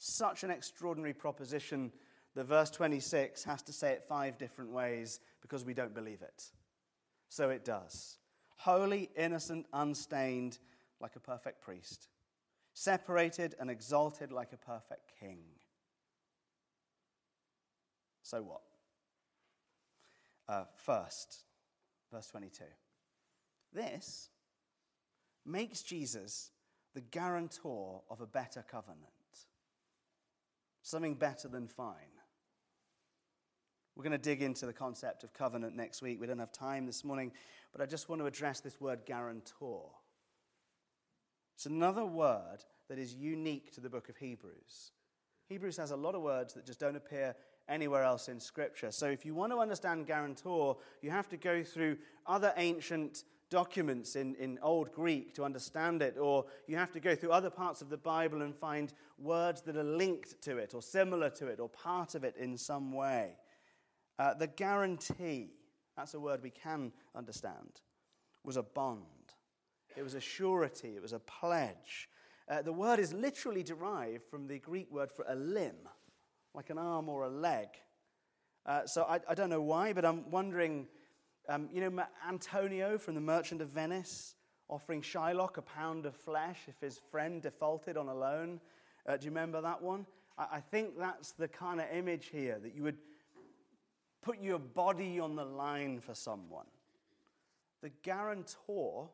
Such 0.03 0.45
an 0.45 0.51
extraordinary 0.51 1.13
proposition 1.13 1.93
that 2.35 2.45
verse 2.45 2.71
26 2.71 3.45
has 3.45 3.61
to 3.61 3.73
say 3.73 3.93
it 3.93 4.05
five 4.09 4.39
different 4.39 4.71
ways 4.71 5.21
because 5.43 5.63
we 5.63 5.75
don't 5.75 5.95
believe 5.95 6.23
it. 6.23 6.45
So 7.29 7.51
it 7.51 7.67
does. 7.67 8.17
Holy, 8.57 9.11
innocent, 9.15 9.67
unstained, 9.75 10.59
like 11.03 11.17
a 11.17 11.21
perfect 11.21 11.61
priest, 11.61 12.09
separated 12.73 13.55
and 13.61 13.71
exalted 13.71 14.33
like 14.33 14.55
a 14.55 14.57
perfect 14.57 15.13
king. 15.21 15.41
So 18.23 18.41
what? 18.41 18.63
Uh, 20.49 20.65
first, 20.77 21.45
verse 22.11 22.27
22. 22.29 22.65
This 23.75 24.31
makes 25.45 25.83
Jesus 25.83 26.53
the 26.95 27.03
guarantor 27.03 28.01
of 28.09 28.23
a 28.23 28.27
better 28.27 28.65
covenant, 28.67 29.05
something 30.91 31.15
better 31.15 31.49
than 31.49 31.69
fine. 31.69 31.95
We're 33.97 34.05
going 34.05 34.13
to 34.13 34.19
dig 34.19 34.43
into 34.43 34.67
the 34.67 34.73
concept 34.73 35.25
of 35.25 35.33
covenant 35.33 35.77
next 35.77 36.01
week. 36.01 36.21
We 36.21 36.27
don't 36.27 36.39
have 36.39 36.53
time 36.53 36.87
this 36.87 37.05
morning, 37.05 37.33
but 37.73 37.81
I 37.81 37.87
just 37.87 38.09
want 38.09 38.21
to 38.21 38.27
address 38.27 38.61
this 38.61 38.81
word 38.81 39.01
guarantor. 39.05 39.91
It's 41.55 41.67
another 41.67 42.05
word 42.05 42.65
that 42.89 42.99
is 42.99 43.15
unique 43.15 43.73
to 43.75 43.81
the 43.81 43.91
book 43.91 44.09
of 44.09 44.17
Hebrews. 44.17 44.93
Hebrews 45.49 45.77
has 45.77 45.91
a 45.91 45.97
lot 45.97 46.15
of 46.15 46.23
words 46.23 46.55
that 46.55 46.65
just 46.65 46.81
don't 46.81 46.97
appear 46.97 47.35
anywhere 47.69 48.03
else 48.03 48.29
in 48.29 48.41
Scripture. 48.41 48.91
So 48.91 49.07
if 49.07 49.27
you 49.27 49.35
want 49.35 49.53
to 49.53 49.59
understand 49.59 50.07
guarantor, 50.07 50.79
you 51.03 51.11
have 51.11 51.29
to 51.29 51.37
go 51.37 51.63
through 51.63 51.99
other 52.27 52.53
ancient 52.57 53.25
documents 53.51 54.15
in, 54.17 54.35
in 54.37 54.59
Old 54.63 54.93
Greek 54.93 55.35
to 55.35 55.45
understand 55.45 56.03
it, 56.03 56.17
or 56.17 56.47
you 56.67 56.77
have 56.77 56.93
to 56.93 57.01
go 57.01 57.15
through 57.15 57.33
other 57.33 57.51
parts 57.51 57.83
of 57.83 57.91
the 57.91 57.97
Bible 57.97 58.43
and 58.43 58.55
find 58.55 58.93
words 59.19 59.61
that 59.63 59.77
are 59.77 59.85
linked 59.85 60.41
to 60.43 60.57
it, 60.57 60.73
or 60.73 60.81
similar 60.81 61.29
to 61.31 61.49
it, 61.49 61.61
or 61.61 61.69
part 61.69 62.15
of 62.15 62.25
it 62.25 62.37
in 62.37 62.57
some 62.57 62.93
way. 62.93 63.33
Uh, 64.19 64.35
the 64.35 64.47
guarantee, 64.47 65.51
that's 65.97 66.15
a 66.15 66.21
word 66.21 66.43
we 66.43 66.51
can 66.51 66.93
understand, 67.15 67.81
was 68.45 68.57
a 68.57 68.63
bond. 68.63 69.05
It 69.97 70.03
was 70.03 70.15
a 70.15 70.21
surety, 70.21 70.95
it 70.95 71.03
was 71.03 71.13
a 71.13 71.19
pledge. 71.19 72.09
Uh, 72.49 72.63
the 72.63 72.73
word 72.73 72.99
is 72.99 73.13
literally 73.13 73.63
derived 73.63 74.25
from 74.31 74.47
the 74.47 74.59
Greek 74.59 74.91
word 74.91 75.11
for 75.11 75.25
a 75.29 75.35
limb, 75.35 75.89
like 76.55 76.71
an 76.71 76.79
arm 76.79 77.09
or 77.09 77.25
a 77.25 77.29
leg. 77.29 77.69
Uh, 78.67 78.87
so 78.87 79.05
I, 79.05 79.21
I, 79.29 79.35
don't 79.35 79.51
know 79.51 79.63
why, 79.63 79.93
but 79.93 80.05
I'm 80.05 80.31
wondering 80.31 80.87
um, 81.51 81.69
you 81.73 81.81
know, 81.81 82.05
Antonio 82.29 82.97
from 82.97 83.15
the 83.15 83.21
Merchant 83.21 83.61
of 83.61 83.69
Venice 83.69 84.37
offering 84.69 85.03
Shylock 85.03 85.57
a 85.57 85.63
pound 85.63 86.07
of 86.07 86.15
flesh 86.15 86.61
if 86.69 86.81
his 86.81 87.01
friend 87.11 87.43
defaulted 87.43 87.97
on 87.97 88.09
a 88.09 88.15
loan. 88.15 88.61
Uh, 89.07 89.17
do 89.17 89.25
you 89.25 89.31
remember 89.31 89.61
that 89.61 89.83
one? 89.83 90.07
I, 90.39 90.47
I 90.53 90.61
think 90.61 90.99
that's 90.99 91.33
the 91.33 91.49
kind 91.49 91.81
of 91.81 91.87
image 91.93 92.27
here 92.27 92.59
that 92.63 92.75
you 92.75 92.85
would 92.85 92.99
put 94.23 94.41
your 94.41 94.61
body 94.61 95.19
on 95.19 95.35
the 95.35 95.45
line 95.45 95.99
for 95.99 96.15
someone. 96.15 96.67
The 97.83 97.91
guarantor 98.03 99.09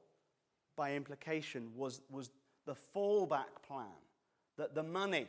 by 0.76 0.94
implication, 0.94 1.70
was, 1.74 2.02
was 2.10 2.30
the 2.66 2.76
fallback 2.94 3.62
plan, 3.66 3.86
that 4.58 4.74
the 4.74 4.82
money 4.82 5.26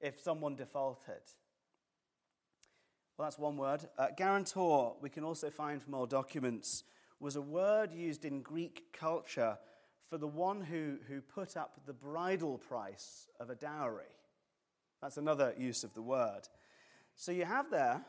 if 0.00 0.20
someone 0.20 0.54
defaulted. 0.54 1.22
Well, 3.20 3.26
that's 3.26 3.38
one 3.38 3.58
word. 3.58 3.86
Uh, 3.98 4.06
guarantor, 4.16 4.94
we 5.02 5.10
can 5.10 5.24
also 5.24 5.50
find 5.50 5.82
from 5.82 5.94
old 5.94 6.08
documents, 6.08 6.84
was 7.18 7.36
a 7.36 7.42
word 7.42 7.92
used 7.92 8.24
in 8.24 8.40
Greek 8.40 8.94
culture 8.98 9.58
for 10.08 10.16
the 10.16 10.26
one 10.26 10.62
who, 10.62 10.96
who 11.06 11.20
put 11.20 11.54
up 11.54 11.78
the 11.84 11.92
bridal 11.92 12.56
price 12.56 13.28
of 13.38 13.50
a 13.50 13.54
dowry. 13.54 14.08
That's 15.02 15.18
another 15.18 15.52
use 15.58 15.84
of 15.84 15.92
the 15.92 16.00
word. 16.00 16.48
So 17.14 17.30
you 17.30 17.44
have 17.44 17.70
there, 17.70 18.02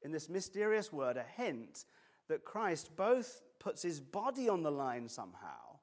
in 0.00 0.12
this 0.12 0.30
mysterious 0.30 0.90
word, 0.90 1.18
a 1.18 1.26
hint 1.36 1.84
that 2.30 2.42
Christ 2.42 2.96
both 2.96 3.42
puts 3.58 3.82
his 3.82 4.00
body 4.00 4.48
on 4.48 4.62
the 4.62 4.72
line 4.72 5.10
somehow 5.10 5.76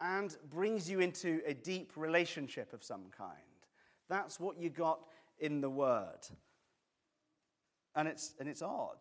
and 0.00 0.36
brings 0.50 0.90
you 0.90 0.98
into 0.98 1.40
a 1.46 1.54
deep 1.54 1.92
relationship 1.94 2.72
of 2.72 2.82
some 2.82 3.04
kind. 3.16 3.38
That's 4.08 4.40
what 4.40 4.58
you 4.58 4.70
got 4.70 4.98
in 5.38 5.60
the 5.60 5.70
Word. 5.70 6.18
And 7.96 8.08
it's, 8.08 8.34
and 8.40 8.48
it's 8.48 8.62
odd. 8.62 8.98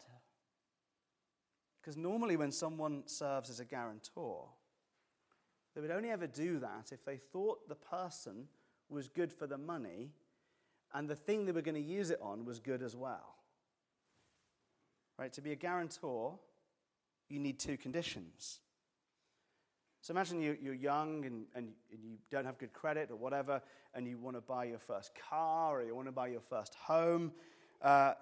Because 1.82 1.98
normally, 1.98 2.38
when 2.38 2.52
someone 2.52 3.04
serves 3.08 3.50
as 3.50 3.60
a 3.60 3.66
guarantor, 3.66 4.46
they 5.76 5.82
would 5.82 5.92
only 5.92 6.12
ever 6.12 6.28
do 6.28 6.60
that 6.60 6.92
if 6.92 7.04
they 7.04 7.18
thought 7.18 7.68
the 7.68 7.76
person 7.76 8.48
was 8.90 9.08
good 9.10 9.34
for 9.34 9.48
the 9.48 9.58
money 9.58 10.12
and 10.94 11.10
the 11.10 11.16
thing 11.16 11.46
they 11.46 11.52
were 11.52 11.62
going 11.62 11.76
to 11.76 11.82
use 11.82 12.12
it 12.12 12.20
on 12.22 12.46
was 12.46 12.60
good 12.60 12.84
as 12.84 12.96
well. 12.96 13.36
Right? 15.18 15.34
To 15.34 15.42
be 15.42 15.52
a 15.52 15.56
guarantor, 15.56 16.36
you 17.30 17.40
need 17.40 17.60
two 17.60 17.78
conditions. 17.78 18.60
So 20.02 20.12
imagine 20.12 20.42
you, 20.42 20.72
are 20.72 20.74
young 20.74 21.26
and, 21.26 21.46
and, 21.56 21.70
you 21.90 22.18
don't 22.30 22.46
have 22.46 22.58
good 22.58 22.74
credit 22.74 23.10
or 23.10 23.16
whatever, 23.16 23.62
and 23.96 24.06
you 24.06 24.18
want 24.18 24.36
to 24.36 24.42
buy 24.42 24.66
your 24.66 24.80
first 24.80 25.12
car 25.30 25.80
or 25.80 25.84
you 25.84 25.96
want 25.96 26.08
to 26.08 26.12
buy 26.12 26.28
your 26.28 26.42
first 26.42 26.76
home. 26.76 27.32
Uh, 27.82 28.14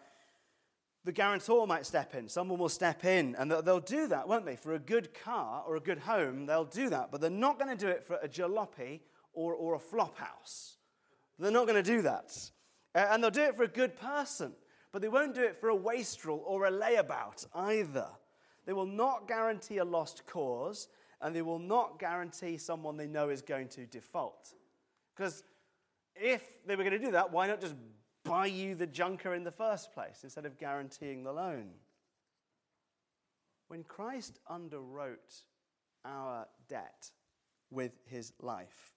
the 1.03 1.11
guarantor 1.11 1.65
might 1.65 1.85
step 1.85 2.13
in. 2.13 2.29
Someone 2.29 2.59
will 2.59 2.69
step 2.69 3.05
in, 3.05 3.35
and 3.39 3.49
they'll, 3.49 3.79
do 3.79 4.07
that, 4.07 4.27
won't 4.27 4.45
they? 4.45 4.55
For 4.55 4.73
a 4.73 4.79
good 4.79 5.13
car 5.13 5.63
or 5.65 5.75
a 5.75 5.79
good 5.79 5.99
home, 5.99 6.45
they'll 6.45 6.65
do 6.65 6.89
that. 6.89 7.09
But 7.11 7.21
they're 7.21 7.29
not 7.29 7.57
going 7.57 7.75
to 7.75 7.85
do 7.85 7.89
it 7.89 8.03
for 8.03 8.17
a 8.17 8.27
jalopy 8.27 8.99
or, 9.33 9.53
or 9.55 9.75
a 9.75 9.79
flop 9.79 10.17
house. 10.17 10.77
They're 11.39 11.51
not 11.51 11.65
going 11.67 11.83
to 11.83 11.91
do 11.91 12.03
that. 12.03 12.37
And 12.93 13.23
they'll 13.23 13.31
do 13.31 13.41
it 13.41 13.55
for 13.55 13.63
a 13.63 13.67
good 13.67 13.95
person, 13.95 14.51
but 14.91 15.01
they 15.01 15.07
won't 15.07 15.33
do 15.33 15.41
it 15.41 15.57
for 15.57 15.69
a 15.69 15.75
wastrel 15.75 16.43
or 16.45 16.65
a 16.65 16.71
layabout 16.71 17.47
either. 17.55 18.07
They 18.65 18.73
will 18.73 18.85
not 18.85 19.27
guarantee 19.27 19.77
a 19.77 19.85
lost 19.85 20.27
cause, 20.27 20.87
and 21.19 21.35
they 21.35 21.41
will 21.41 21.59
not 21.59 21.99
guarantee 21.99 22.57
someone 22.57 22.95
they 22.97 23.07
know 23.07 23.29
is 23.29 23.41
going 23.41 23.69
to 23.69 23.87
default. 23.87 24.53
Because 25.15 25.43
if 26.15 26.43
they 26.67 26.75
were 26.75 26.83
going 26.83 26.99
to 26.99 27.03
do 27.03 27.11
that, 27.11 27.31
why 27.31 27.47
not 27.47 27.59
just 27.59 27.75
buy 28.31 28.45
you 28.45 28.75
the 28.75 28.87
junker 28.87 29.33
in 29.33 29.43
the 29.43 29.51
first 29.51 29.93
place 29.93 30.21
instead 30.23 30.45
of 30.45 30.57
guaranteeing 30.57 31.21
the 31.21 31.33
loan? 31.33 31.65
When 33.67 33.83
Christ 33.83 34.39
underwrote 34.49 35.43
our 36.05 36.47
debt 36.69 37.11
with 37.69 37.91
his 38.05 38.31
life, 38.39 38.93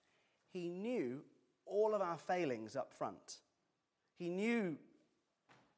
he 0.53 0.69
knew 0.69 1.21
all 1.65 1.93
of 1.93 2.01
our 2.01 2.17
failings 2.17 2.77
up 2.77 2.93
front. 2.93 3.39
He 4.17 4.29
knew 4.29 4.77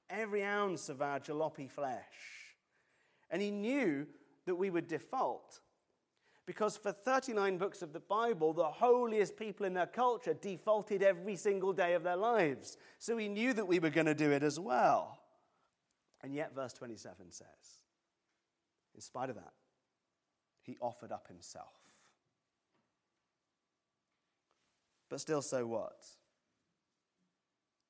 every 0.08 0.44
ounce 0.44 0.88
of 0.88 1.02
our 1.02 1.20
jalopy 1.20 1.68
flesh. 1.68 2.54
And 3.32 3.42
he 3.42 3.50
knew 3.50 4.06
that 4.46 4.54
we 4.54 4.70
would 4.70 4.88
default 4.88 5.62
because 6.48 6.78
for 6.78 6.94
39 6.94 7.58
books 7.58 7.82
of 7.82 7.92
the 7.92 8.00
Bible, 8.00 8.54
the 8.54 8.64
holiest 8.64 9.36
people 9.38 9.66
in 9.66 9.74
their 9.74 9.86
culture 9.86 10.34
defaulted 10.34 11.04
every 11.04 11.36
single 11.36 11.74
day 11.74 11.94
of 11.94 12.04
their 12.04 12.16
lives. 12.16 12.78
So 13.00 13.18
he 13.18 13.28
knew 13.28 13.52
that 13.54 13.68
we 13.68 13.80
were 13.80 13.90
going 13.90 14.08
to 14.08 14.16
do 14.16 14.32
it 14.32 14.42
as 14.42 14.58
well. 14.58 15.20
And 16.24 16.34
yet, 16.34 16.56
verse 16.56 16.72
27 16.72 17.32
says, 17.32 17.48
in 18.96 19.02
spite 19.02 19.30
of 19.30 19.36
that, 19.36 19.52
he 20.64 20.78
offered 20.80 21.12
up 21.12 21.28
himself. 21.28 21.74
But 25.10 25.20
still, 25.20 25.42
so 25.42 25.68
what? 25.68 25.98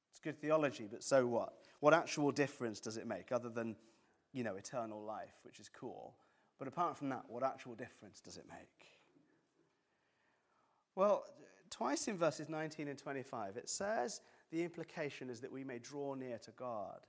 It's 0.10 0.20
good 0.20 0.42
theology, 0.42 0.88
but 0.92 1.04
so 1.04 1.28
what? 1.28 1.54
What 1.80 1.94
actual 1.94 2.32
difference 2.32 2.80
does 2.80 2.98
it 2.98 3.06
make 3.06 3.32
other 3.32 3.50
than, 3.50 3.76
you 4.34 4.44
know, 4.44 4.56
eternal 4.56 5.04
life, 5.04 5.36
which 5.44 5.60
is 5.60 5.70
cool? 5.70 6.16
But 6.60 6.68
apart 6.68 6.98
from 6.98 7.10
that, 7.10 7.24
what 7.28 7.44
actual 7.44 7.76
difference 7.76 8.20
does 8.20 8.38
it 8.38 8.46
make? 8.50 8.88
Well, 10.96 11.26
twice 11.70 12.08
in 12.08 12.18
verses 12.18 12.50
19 12.50 12.88
and 12.88 12.98
25, 12.98 13.58
it 13.58 13.70
says 13.70 14.22
the 14.52 14.64
implication 14.64 15.30
is 15.30 15.40
that 15.42 15.52
we 15.52 15.64
may 15.64 15.78
draw 15.78 16.16
near 16.16 16.40
to 16.40 16.52
God. 16.52 17.00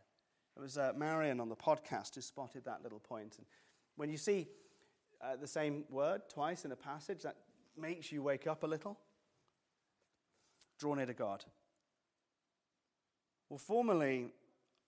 It 0.57 0.61
was 0.61 0.77
uh, 0.77 0.93
Marion 0.97 1.41
on 1.41 1.49
the 1.49 1.57
podcast 1.57 2.15
who 2.15 2.21
spotted 2.21 2.65
that 2.65 2.83
little 2.83 2.99
point. 2.99 3.37
And 3.39 3.47
when 3.97 4.11
you 4.11 4.19
see 4.19 4.49
uh, 5.23 5.37
the 5.37 5.47
same 5.47 5.85
word 5.89 6.23
twice 6.29 6.65
in 6.65 6.73
a 6.73 6.77
passage, 6.77 7.23
that 7.23 7.37
makes 7.77 8.13
you 8.13 8.23
wake 8.23 8.47
up 8.47 8.65
a 8.65 8.67
little. 8.67 8.99
Draw 10.79 10.95
near 10.95 11.07
to 11.07 11.15
God. 11.15 11.45
Well, 13.49 13.59
formerly, 13.59 14.33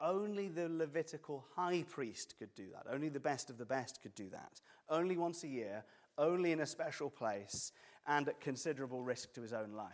only 0.00 0.48
the 0.48 0.68
Levitical 0.68 1.44
high 1.54 1.84
priest 1.88 2.34
could 2.38 2.54
do 2.54 2.66
that. 2.72 2.92
Only 2.92 3.08
the 3.08 3.20
best 3.20 3.50
of 3.50 3.58
the 3.58 3.64
best 3.64 4.00
could 4.02 4.14
do 4.14 4.28
that. 4.30 4.60
Only 4.88 5.16
once 5.16 5.44
a 5.44 5.48
year, 5.48 5.84
only 6.18 6.52
in 6.52 6.60
a 6.60 6.66
special 6.66 7.10
place, 7.10 7.72
and 8.06 8.28
at 8.28 8.40
considerable 8.40 9.02
risk 9.02 9.32
to 9.34 9.42
his 9.42 9.52
own 9.52 9.72
life. 9.72 9.92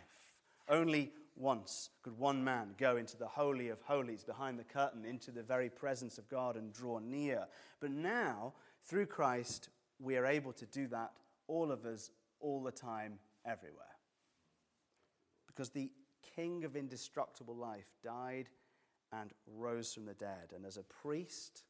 Only 0.69 1.11
once 1.35 1.89
could 2.01 2.17
one 2.17 2.43
man 2.43 2.73
go 2.77 2.97
into 2.97 3.17
the 3.17 3.27
Holy 3.27 3.69
of 3.69 3.81
Holies 3.81 4.23
behind 4.23 4.57
the 4.57 4.63
curtain, 4.63 5.05
into 5.05 5.31
the 5.31 5.43
very 5.43 5.69
presence 5.69 6.17
of 6.17 6.27
God, 6.29 6.55
and 6.55 6.73
draw 6.73 6.99
near. 6.99 7.45
But 7.79 7.91
now, 7.91 8.53
through 8.85 9.05
Christ, 9.05 9.69
we 9.99 10.17
are 10.17 10.25
able 10.25 10.53
to 10.53 10.65
do 10.65 10.87
that, 10.87 11.11
all 11.47 11.71
of 11.71 11.85
us, 11.85 12.11
all 12.39 12.63
the 12.63 12.71
time, 12.71 13.19
everywhere. 13.45 13.85
Because 15.47 15.69
the 15.69 15.91
King 16.35 16.63
of 16.65 16.75
indestructible 16.75 17.55
life 17.55 17.87
died 18.03 18.49
and 19.21 19.31
rose 19.55 19.93
from 19.93 20.05
the 20.05 20.13
dead. 20.13 20.53
And 20.55 20.65
as 20.65 20.77
a 20.77 20.83
priest, 20.83 21.63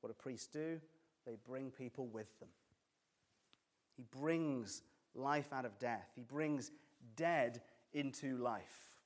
what 0.00 0.08
do 0.08 0.14
priests 0.14 0.46
do? 0.46 0.80
They 1.26 1.36
bring 1.46 1.70
people 1.70 2.06
with 2.06 2.38
them. 2.38 2.48
He 3.96 4.04
brings 4.10 4.82
life 5.14 5.52
out 5.52 5.64
of 5.64 5.78
death, 5.78 6.10
he 6.14 6.22
brings 6.22 6.70
dead 7.16 7.62
into 7.92 8.36
life. 8.36 8.98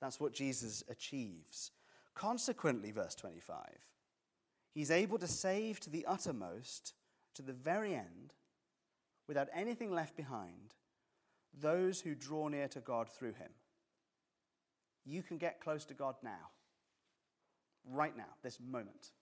That's 0.00 0.20
what 0.20 0.32
Jesus 0.32 0.82
achieves. 0.88 1.72
Consequently, 2.14 2.90
verse 2.90 3.14
25, 3.14 3.58
he's 4.72 4.90
able 4.90 5.18
to 5.18 5.26
save 5.26 5.80
to 5.80 5.90
the 5.90 6.06
uttermost, 6.06 6.94
to 7.34 7.42
the 7.42 7.52
very 7.52 7.94
end, 7.94 8.32
without 9.26 9.48
anything 9.54 9.92
left 9.92 10.16
behind, 10.16 10.74
those 11.52 12.00
who 12.00 12.14
draw 12.14 12.48
near 12.48 12.68
to 12.68 12.80
God 12.80 13.08
through 13.08 13.34
him. 13.34 13.50
You 15.04 15.22
can 15.22 15.36
get 15.36 15.60
close 15.60 15.84
to 15.86 15.94
God 15.94 16.14
now 16.22 16.50
right 17.90 18.16
now, 18.16 18.28
this 18.42 18.58
moment. 18.60 19.12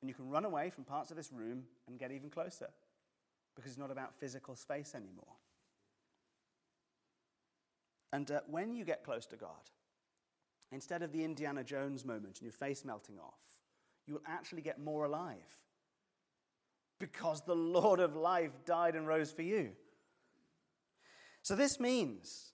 And 0.00 0.08
you 0.08 0.14
can 0.14 0.28
run 0.30 0.44
away 0.44 0.70
from 0.70 0.84
parts 0.84 1.10
of 1.10 1.16
this 1.16 1.32
room 1.32 1.64
and 1.86 1.98
get 1.98 2.12
even 2.12 2.30
closer 2.30 2.68
because 3.54 3.72
it's 3.72 3.80
not 3.80 3.90
about 3.90 4.14
physical 4.18 4.54
space 4.54 4.94
anymore. 4.94 5.34
And 8.12 8.30
uh, 8.30 8.40
when 8.48 8.72
you 8.72 8.84
get 8.84 9.04
close 9.04 9.26
to 9.26 9.36
God, 9.36 9.70
instead 10.72 11.02
of 11.02 11.12
the 11.12 11.24
Indiana 11.24 11.64
Jones 11.64 12.04
moment 12.04 12.38
and 12.38 12.42
your 12.42 12.52
face 12.52 12.84
melting 12.84 13.18
off, 13.18 13.34
you 14.06 14.14
will 14.14 14.22
actually 14.26 14.62
get 14.62 14.80
more 14.80 15.04
alive 15.04 15.60
because 16.98 17.42
the 17.42 17.54
Lord 17.56 18.00
of 18.00 18.16
life 18.16 18.52
died 18.64 18.94
and 18.94 19.06
rose 19.06 19.32
for 19.32 19.42
you. 19.42 19.70
So 21.42 21.54
this 21.54 21.80
means 21.80 22.52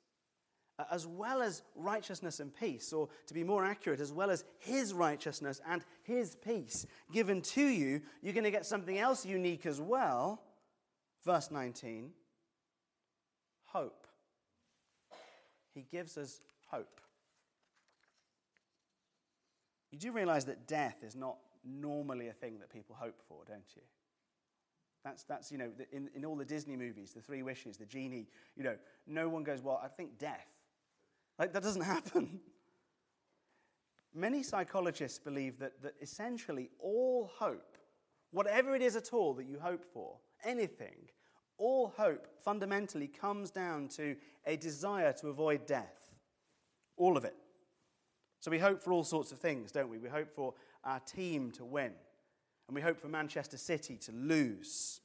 Uh, 0.77 0.85
as 0.91 1.07
well 1.07 1.41
as 1.41 1.63
righteousness 1.77 2.41
and 2.41 2.55
peace, 2.55 2.93
or 2.93 3.09
to 3.27 3.35
be 3.35 3.45
more 3.45 3.65
accurate, 3.65 4.01
as 4.01 4.13
well 4.13 4.31
as 4.31 4.45
his 4.59 4.93
righteousness 4.93 5.61
and 5.69 5.85
his 6.03 6.35
peace 6.35 6.85
given 7.13 7.41
to 7.41 7.65
you, 7.65 8.01
you're 8.23 8.33
going 8.33 8.43
to 8.45 8.51
get 8.51 8.67
something 8.67 8.99
else 8.99 9.25
unique 9.25 9.67
as 9.67 9.81
well. 9.81 10.43
Verse 11.25 11.51
19 11.51 12.11
hope. 13.67 14.07
He 15.75 15.85
gives 15.91 16.17
us 16.17 16.41
hope. 16.71 17.01
You 19.91 19.99
do 19.99 20.13
realize 20.13 20.45
that 20.47 20.67
death 20.67 21.03
is 21.03 21.17
not 21.17 21.37
normally 21.65 22.29
a 22.29 22.33
thing 22.33 22.59
that 22.61 22.73
people 22.73 22.97
hope 22.99 23.21
for, 23.29 23.39
don't 23.47 23.65
you? 23.75 23.83
That's, 25.05 25.25
that's 25.25 25.53
you 25.53 25.59
know, 25.59 25.71
in, 25.93 26.09
in 26.15 26.25
all 26.25 26.37
the 26.37 26.45
Disney 26.45 26.77
movies, 26.77 27.13
the 27.13 27.21
three 27.21 27.43
wishes, 27.43 27.77
the 27.77 27.85
genie, 27.85 28.27
you 28.57 28.65
know, 28.65 28.77
no 29.07 29.29
one 29.29 29.43
goes, 29.43 29.61
well, 29.61 29.81
I 29.83 29.89
think 29.89 30.19
death. 30.19 30.47
Like, 31.39 31.53
that 31.53 31.63
doesn't 31.63 31.83
happen. 31.97 32.41
Many 34.15 34.43
psychologists 34.43 35.19
believe 35.19 35.59
that, 35.59 35.83
that 35.83 35.95
essentially 36.01 36.71
all 36.79 37.31
hope, 37.37 37.77
whatever 38.31 38.75
it 38.75 38.83
is 38.83 38.95
at 38.95 39.13
all 39.13 39.35
that 39.35 39.47
you 39.47 39.59
hope 39.59 39.85
for, 39.93 40.19
anything, 40.45 41.09
all 41.59 41.93
hope 41.97 42.27
fundamentally 42.45 43.09
comes 43.09 43.51
down 43.51 43.89
to 43.89 44.17
a 44.47 44.57
desire 44.57 45.13
to 45.15 45.29
avoid 45.29 45.67
death. 45.67 46.13
All 46.97 47.17
of 47.17 47.25
it. 47.25 47.35
So 48.41 48.51
we 48.51 48.59
hope 48.59 48.83
for 48.83 48.93
all 48.93 49.05
sorts 49.05 49.33
of 49.33 49.39
things, 49.39 49.73
don't 49.73 49.89
we? 49.89 49.99
We 49.99 50.09
hope 50.09 50.31
for 50.31 50.55
our 50.85 51.01
team 51.01 51.51
to 51.53 51.65
win, 51.65 51.93
and 52.69 52.75
we 52.75 52.83
hope 52.83 53.01
for 53.01 53.09
Manchester 53.09 53.57
City 53.57 53.97
to 53.99 54.13
lose. 54.13 55.01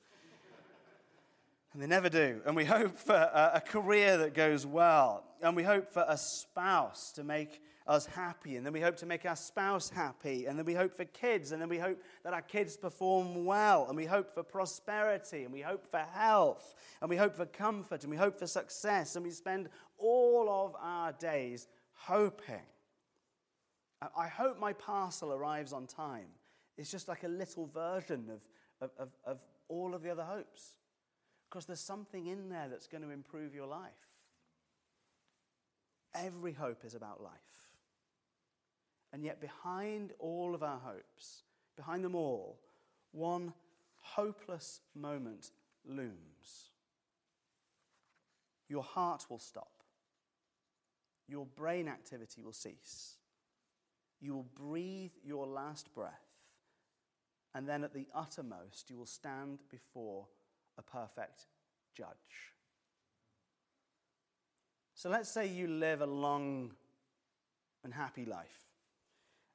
And 1.74 1.82
they 1.82 1.88
never 1.88 2.10
do. 2.10 2.42
And 2.46 2.56
we 2.56 2.66
hope 2.66 2.98
for 2.98 3.14
a, 3.14 3.62
career 3.64 4.18
that 4.18 4.34
goes 4.34 4.66
well. 4.66 5.24
And 5.42 5.56
we 5.56 5.64
hope 5.64 5.88
for 5.88 6.04
a 6.08 6.18
spouse 6.18 7.12
to 7.14 7.24
make 7.24 7.62
us 7.86 8.08
happy. 8.08 8.56
And 8.56 8.66
then 8.66 8.74
we 8.74 8.82
hope 8.82 8.98
to 8.98 9.06
make 9.06 9.24
our 9.26 9.36
spouse 9.36 9.90
happy. 9.90 10.48
And 10.48 10.58
then 10.58 10.66
we 10.66 10.74
hope 10.74 10.96
for 10.96 11.06
kids. 11.06 11.52
And 11.52 11.62
then 11.62 11.70
we 11.70 11.78
hope 11.78 12.02
that 12.24 12.34
our 12.34 12.42
kids 12.42 12.76
perform 12.76 13.46
well. 13.46 13.86
And 13.88 13.96
we 13.96 14.06
hope 14.06 14.34
for 14.34 14.42
prosperity. 14.42 15.44
And 15.44 15.54
we 15.54 15.62
hope 15.62 15.86
for 15.86 16.04
health. 16.14 16.74
And 17.02 17.10
we 17.10 17.18
hope 17.18 17.36
for 17.36 17.46
comfort. 17.46 18.04
And 18.04 18.10
we 18.10 18.18
hope 18.18 18.40
for 18.40 18.48
success. 18.48 19.16
And 19.16 19.24
we 19.24 19.32
spend 19.32 19.70
all 20.00 20.50
of 20.50 20.76
our 20.82 21.12
days 21.12 21.68
hoping. 21.94 22.66
I 24.18 24.28
hope 24.28 24.60
my 24.60 24.74
parcel 24.74 25.34
arrives 25.34 25.72
on 25.72 25.86
time. 25.86 26.28
It's 26.78 26.90
just 26.90 27.08
like 27.08 27.24
a 27.24 27.28
little 27.28 27.68
version 27.68 28.30
of, 28.32 28.42
of, 28.82 28.92
of, 28.98 29.10
of 29.26 29.40
all 29.68 29.94
of 29.94 30.02
the 30.02 30.10
other 30.10 30.24
hopes. 30.24 30.74
Because 31.50 31.66
there's 31.66 31.80
something 31.80 32.28
in 32.28 32.50
there 32.50 32.68
that's 32.70 32.88
going 32.88 33.04
to 33.04 33.10
improve 33.10 33.56
your 33.56 33.66
life. 33.66 33.90
Every 36.14 36.54
hope 36.54 36.86
is 36.86 36.94
about 36.94 37.24
life. 37.24 37.32
And 39.12 39.24
yet, 39.24 39.42
behind 39.42 40.12
all 40.20 40.54
of 40.54 40.62
our 40.62 40.78
hopes, 40.78 41.44
behind 41.76 42.04
them 42.04 42.14
all, 42.14 42.60
one 43.12 43.54
hopeless 44.00 44.82
moment 44.96 45.52
looms. 45.86 46.70
Your 48.68 48.84
heart 48.84 49.26
will 49.30 49.40
stop, 49.40 49.72
your 51.28 51.48
brain 51.48 51.88
activity 51.88 52.44
will 52.44 52.54
cease, 52.54 53.16
you 54.22 54.36
will 54.36 54.48
breathe 54.56 55.14
your 55.24 55.48
last 55.48 55.94
breath, 55.96 56.28
and 57.56 57.68
then 57.68 57.84
at 57.84 57.96
the 57.96 58.08
uttermost, 58.14 58.92
you 58.92 58.98
will 58.98 59.08
stand 59.08 59.60
before 59.72 60.28
a 60.80 60.82
perfect 60.82 61.46
judge. 61.96 62.08
So 64.96 65.10
let's 65.10 65.30
say 65.30 65.48
you 65.48 65.68
live 65.68 66.02
a 66.02 66.06
long 66.06 66.72
and 67.84 67.94
happy 67.94 68.26
life 68.26 68.66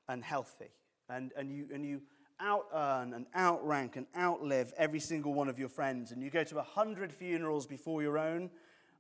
and 0.09 0.23
healthy, 0.23 0.71
and, 1.09 1.33
and, 1.37 1.51
you, 1.51 1.67
and 1.73 1.85
you 1.85 2.03
out 2.41 2.67
earn 2.75 3.15
and 3.15 3.27
outrank 3.37 3.97
and 3.97 4.07
outlive 4.17 4.73
every 4.77 5.01
single 5.01 5.33
one 5.33 5.49
of 5.49 5.59
your 5.59 5.69
friends, 5.69 6.13
and 6.13 6.23
you 6.23 6.31
go 6.31 6.45
to 6.45 6.59
a 6.59 6.63
hundred 6.63 7.13
funerals 7.13 7.67
before 7.67 8.03
your 8.03 8.19
own. 8.19 8.51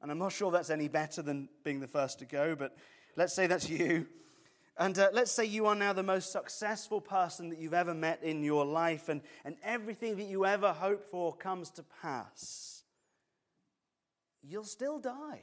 And 0.02 0.10
I'm 0.10 0.18
not 0.18 0.32
sure 0.32 0.50
that's 0.50 0.70
any 0.70 0.88
better 0.88 1.22
than 1.22 1.48
being 1.62 1.80
the 1.80 1.88
first 1.88 2.18
to 2.18 2.24
go, 2.24 2.54
but 2.54 2.76
let's 3.16 3.34
say 3.34 3.46
that's 3.46 3.68
you. 3.70 4.06
And 4.76 4.98
uh, 4.98 5.10
let's 5.12 5.30
say 5.30 5.44
you 5.44 5.66
are 5.66 5.74
now 5.74 5.92
the 5.92 6.02
most 6.02 6.32
successful 6.32 7.00
person 7.00 7.48
that 7.50 7.60
you've 7.60 7.74
ever 7.74 7.94
met 7.94 8.22
in 8.22 8.42
your 8.42 8.64
life, 8.64 9.08
and, 9.08 9.20
and 9.44 9.56
everything 9.62 10.16
that 10.16 10.26
you 10.26 10.46
ever 10.46 10.72
hoped 10.72 11.08
for 11.08 11.34
comes 11.37 11.70
to 11.70 11.84
pass. 12.02 12.82
You'll 14.42 14.64
still 14.64 14.98
die. 14.98 15.42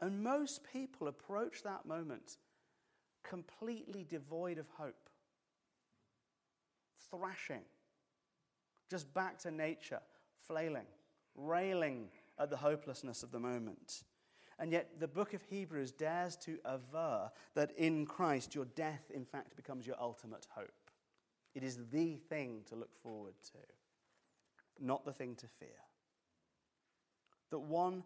And 0.00 0.22
most 0.22 0.62
people 0.72 1.08
approach 1.08 1.62
that 1.62 1.86
moment 1.86 2.36
completely 3.22 4.04
devoid 4.08 4.58
of 4.58 4.66
hope, 4.76 5.08
thrashing, 7.10 7.62
just 8.90 9.12
back 9.12 9.38
to 9.40 9.50
nature, 9.50 10.00
flailing, 10.46 10.86
railing 11.34 12.08
at 12.38 12.50
the 12.50 12.56
hopelessness 12.56 13.22
of 13.22 13.30
the 13.30 13.40
moment. 13.40 14.02
And 14.58 14.72
yet, 14.72 14.98
the 14.98 15.06
book 15.06 15.34
of 15.34 15.42
Hebrews 15.42 15.92
dares 15.92 16.36
to 16.38 16.58
aver 16.66 17.30
that 17.54 17.70
in 17.76 18.06
Christ, 18.06 18.54
your 18.54 18.64
death, 18.64 19.10
in 19.14 19.24
fact, 19.24 19.54
becomes 19.54 19.86
your 19.86 19.96
ultimate 20.00 20.46
hope. 20.50 20.72
It 21.54 21.62
is 21.62 21.78
the 21.90 22.16
thing 22.28 22.62
to 22.68 22.74
look 22.74 22.94
forward 23.02 23.34
to, 23.52 24.84
not 24.84 25.04
the 25.04 25.12
thing 25.12 25.36
to 25.36 25.46
fear. 25.46 25.68
That 27.50 27.60
one 27.60 28.02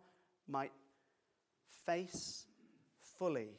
might 0.47 0.73
face 1.87 2.47
fully 3.01 3.59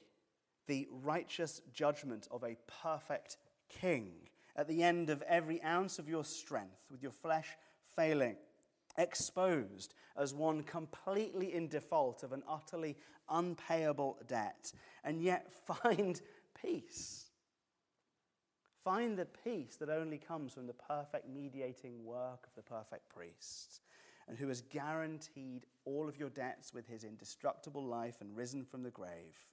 the 0.67 0.87
righteous 0.89 1.61
judgment 1.73 2.27
of 2.31 2.43
a 2.43 2.57
perfect 2.83 3.37
king 3.69 4.11
at 4.55 4.67
the 4.67 4.83
end 4.83 5.09
of 5.09 5.21
every 5.23 5.61
ounce 5.63 5.97
of 5.97 6.07
your 6.07 6.23
strength, 6.23 6.85
with 6.91 7.01
your 7.01 7.11
flesh 7.11 7.49
failing, 7.95 8.37
exposed 8.97 9.93
as 10.17 10.33
one 10.33 10.63
completely 10.63 11.53
in 11.53 11.67
default 11.67 12.23
of 12.23 12.31
an 12.33 12.43
utterly 12.47 12.97
unpayable 13.29 14.17
debt, 14.27 14.71
and 15.03 15.21
yet 15.21 15.51
find 15.51 16.21
peace. 16.61 17.25
Find 18.83 19.17
the 19.17 19.27
peace 19.43 19.77
that 19.77 19.89
only 19.89 20.17
comes 20.17 20.53
from 20.53 20.67
the 20.67 20.73
perfect 20.73 21.29
mediating 21.29 22.03
work 22.03 22.45
of 22.45 22.53
the 22.55 22.61
perfect 22.61 23.09
priest, 23.09 23.81
and 24.27 24.37
who 24.37 24.47
has 24.49 24.61
guaranteed 24.61 25.65
all 25.85 26.07
of 26.07 26.17
your 26.17 26.29
debts 26.29 26.73
with 26.73 26.87
his 26.87 27.03
indestructible 27.03 27.83
life 27.83 28.17
and 28.21 28.35
risen 28.35 28.65
from 28.65 28.83
the 28.83 28.91
grave 28.91 29.47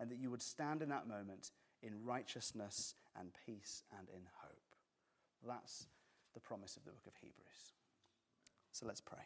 and 0.00 0.10
that 0.10 0.18
you 0.18 0.30
would 0.30 0.42
stand 0.42 0.82
in 0.82 0.88
that 0.88 1.06
moment 1.06 1.52
in 1.82 2.04
righteousness 2.04 2.94
and 3.18 3.30
peace 3.46 3.84
and 3.98 4.08
in 4.08 4.22
hope. 4.40 4.74
That's 5.46 5.86
the 6.34 6.40
promise 6.40 6.76
of 6.76 6.84
the 6.84 6.90
book 6.90 7.06
of 7.06 7.14
Hebrews. 7.16 7.74
So 8.72 8.86
let's 8.86 9.00
pray. 9.00 9.18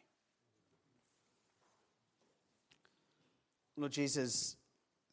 Lord 3.76 3.92
Jesus, 3.92 4.56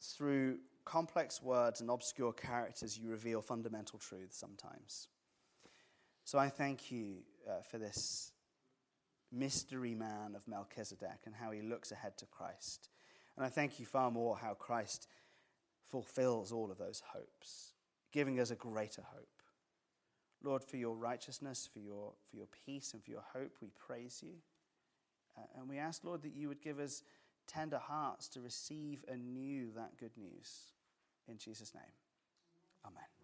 through 0.01 0.57
complex 0.85 1.41
words 1.41 1.81
and 1.81 1.89
obscure 1.89 2.33
characters, 2.33 2.97
you 2.97 3.09
reveal 3.09 3.41
fundamental 3.41 3.99
truths 3.99 4.37
sometimes. 4.37 5.07
So 6.23 6.37
I 6.37 6.49
thank 6.49 6.91
you 6.91 7.17
uh, 7.49 7.61
for 7.69 7.77
this 7.77 8.31
mystery 9.31 9.95
man 9.95 10.35
of 10.35 10.47
Melchizedek 10.47 11.21
and 11.25 11.33
how 11.35 11.51
he 11.51 11.61
looks 11.61 11.91
ahead 11.91 12.17
to 12.17 12.25
Christ. 12.25 12.89
And 13.35 13.45
I 13.45 13.49
thank 13.49 13.79
you 13.79 13.85
far 13.85 14.11
more 14.11 14.37
how 14.37 14.53
Christ 14.53 15.07
fulfills 15.89 16.51
all 16.51 16.71
of 16.71 16.77
those 16.77 17.01
hopes, 17.13 17.73
giving 18.11 18.39
us 18.39 18.51
a 18.51 18.55
greater 18.55 19.03
hope. 19.13 19.40
Lord, 20.43 20.63
for 20.63 20.77
your 20.77 20.95
righteousness, 20.95 21.69
for 21.71 21.79
your, 21.79 22.13
for 22.29 22.35
your 22.35 22.47
peace, 22.65 22.93
and 22.93 23.03
for 23.03 23.11
your 23.11 23.23
hope, 23.33 23.57
we 23.61 23.69
praise 23.77 24.21
you. 24.23 24.33
Uh, 25.37 25.59
and 25.59 25.69
we 25.69 25.77
ask, 25.77 26.03
Lord, 26.03 26.23
that 26.23 26.35
you 26.35 26.47
would 26.47 26.61
give 26.61 26.79
us 26.79 27.03
tender 27.47 27.79
hearts 27.79 28.27
to 28.29 28.41
receive 28.41 29.03
anew 29.07 29.71
that 29.75 29.97
good 29.97 30.17
news. 30.17 30.73
In 31.27 31.37
Jesus' 31.37 31.73
name, 31.73 31.83
amen. 32.85 33.20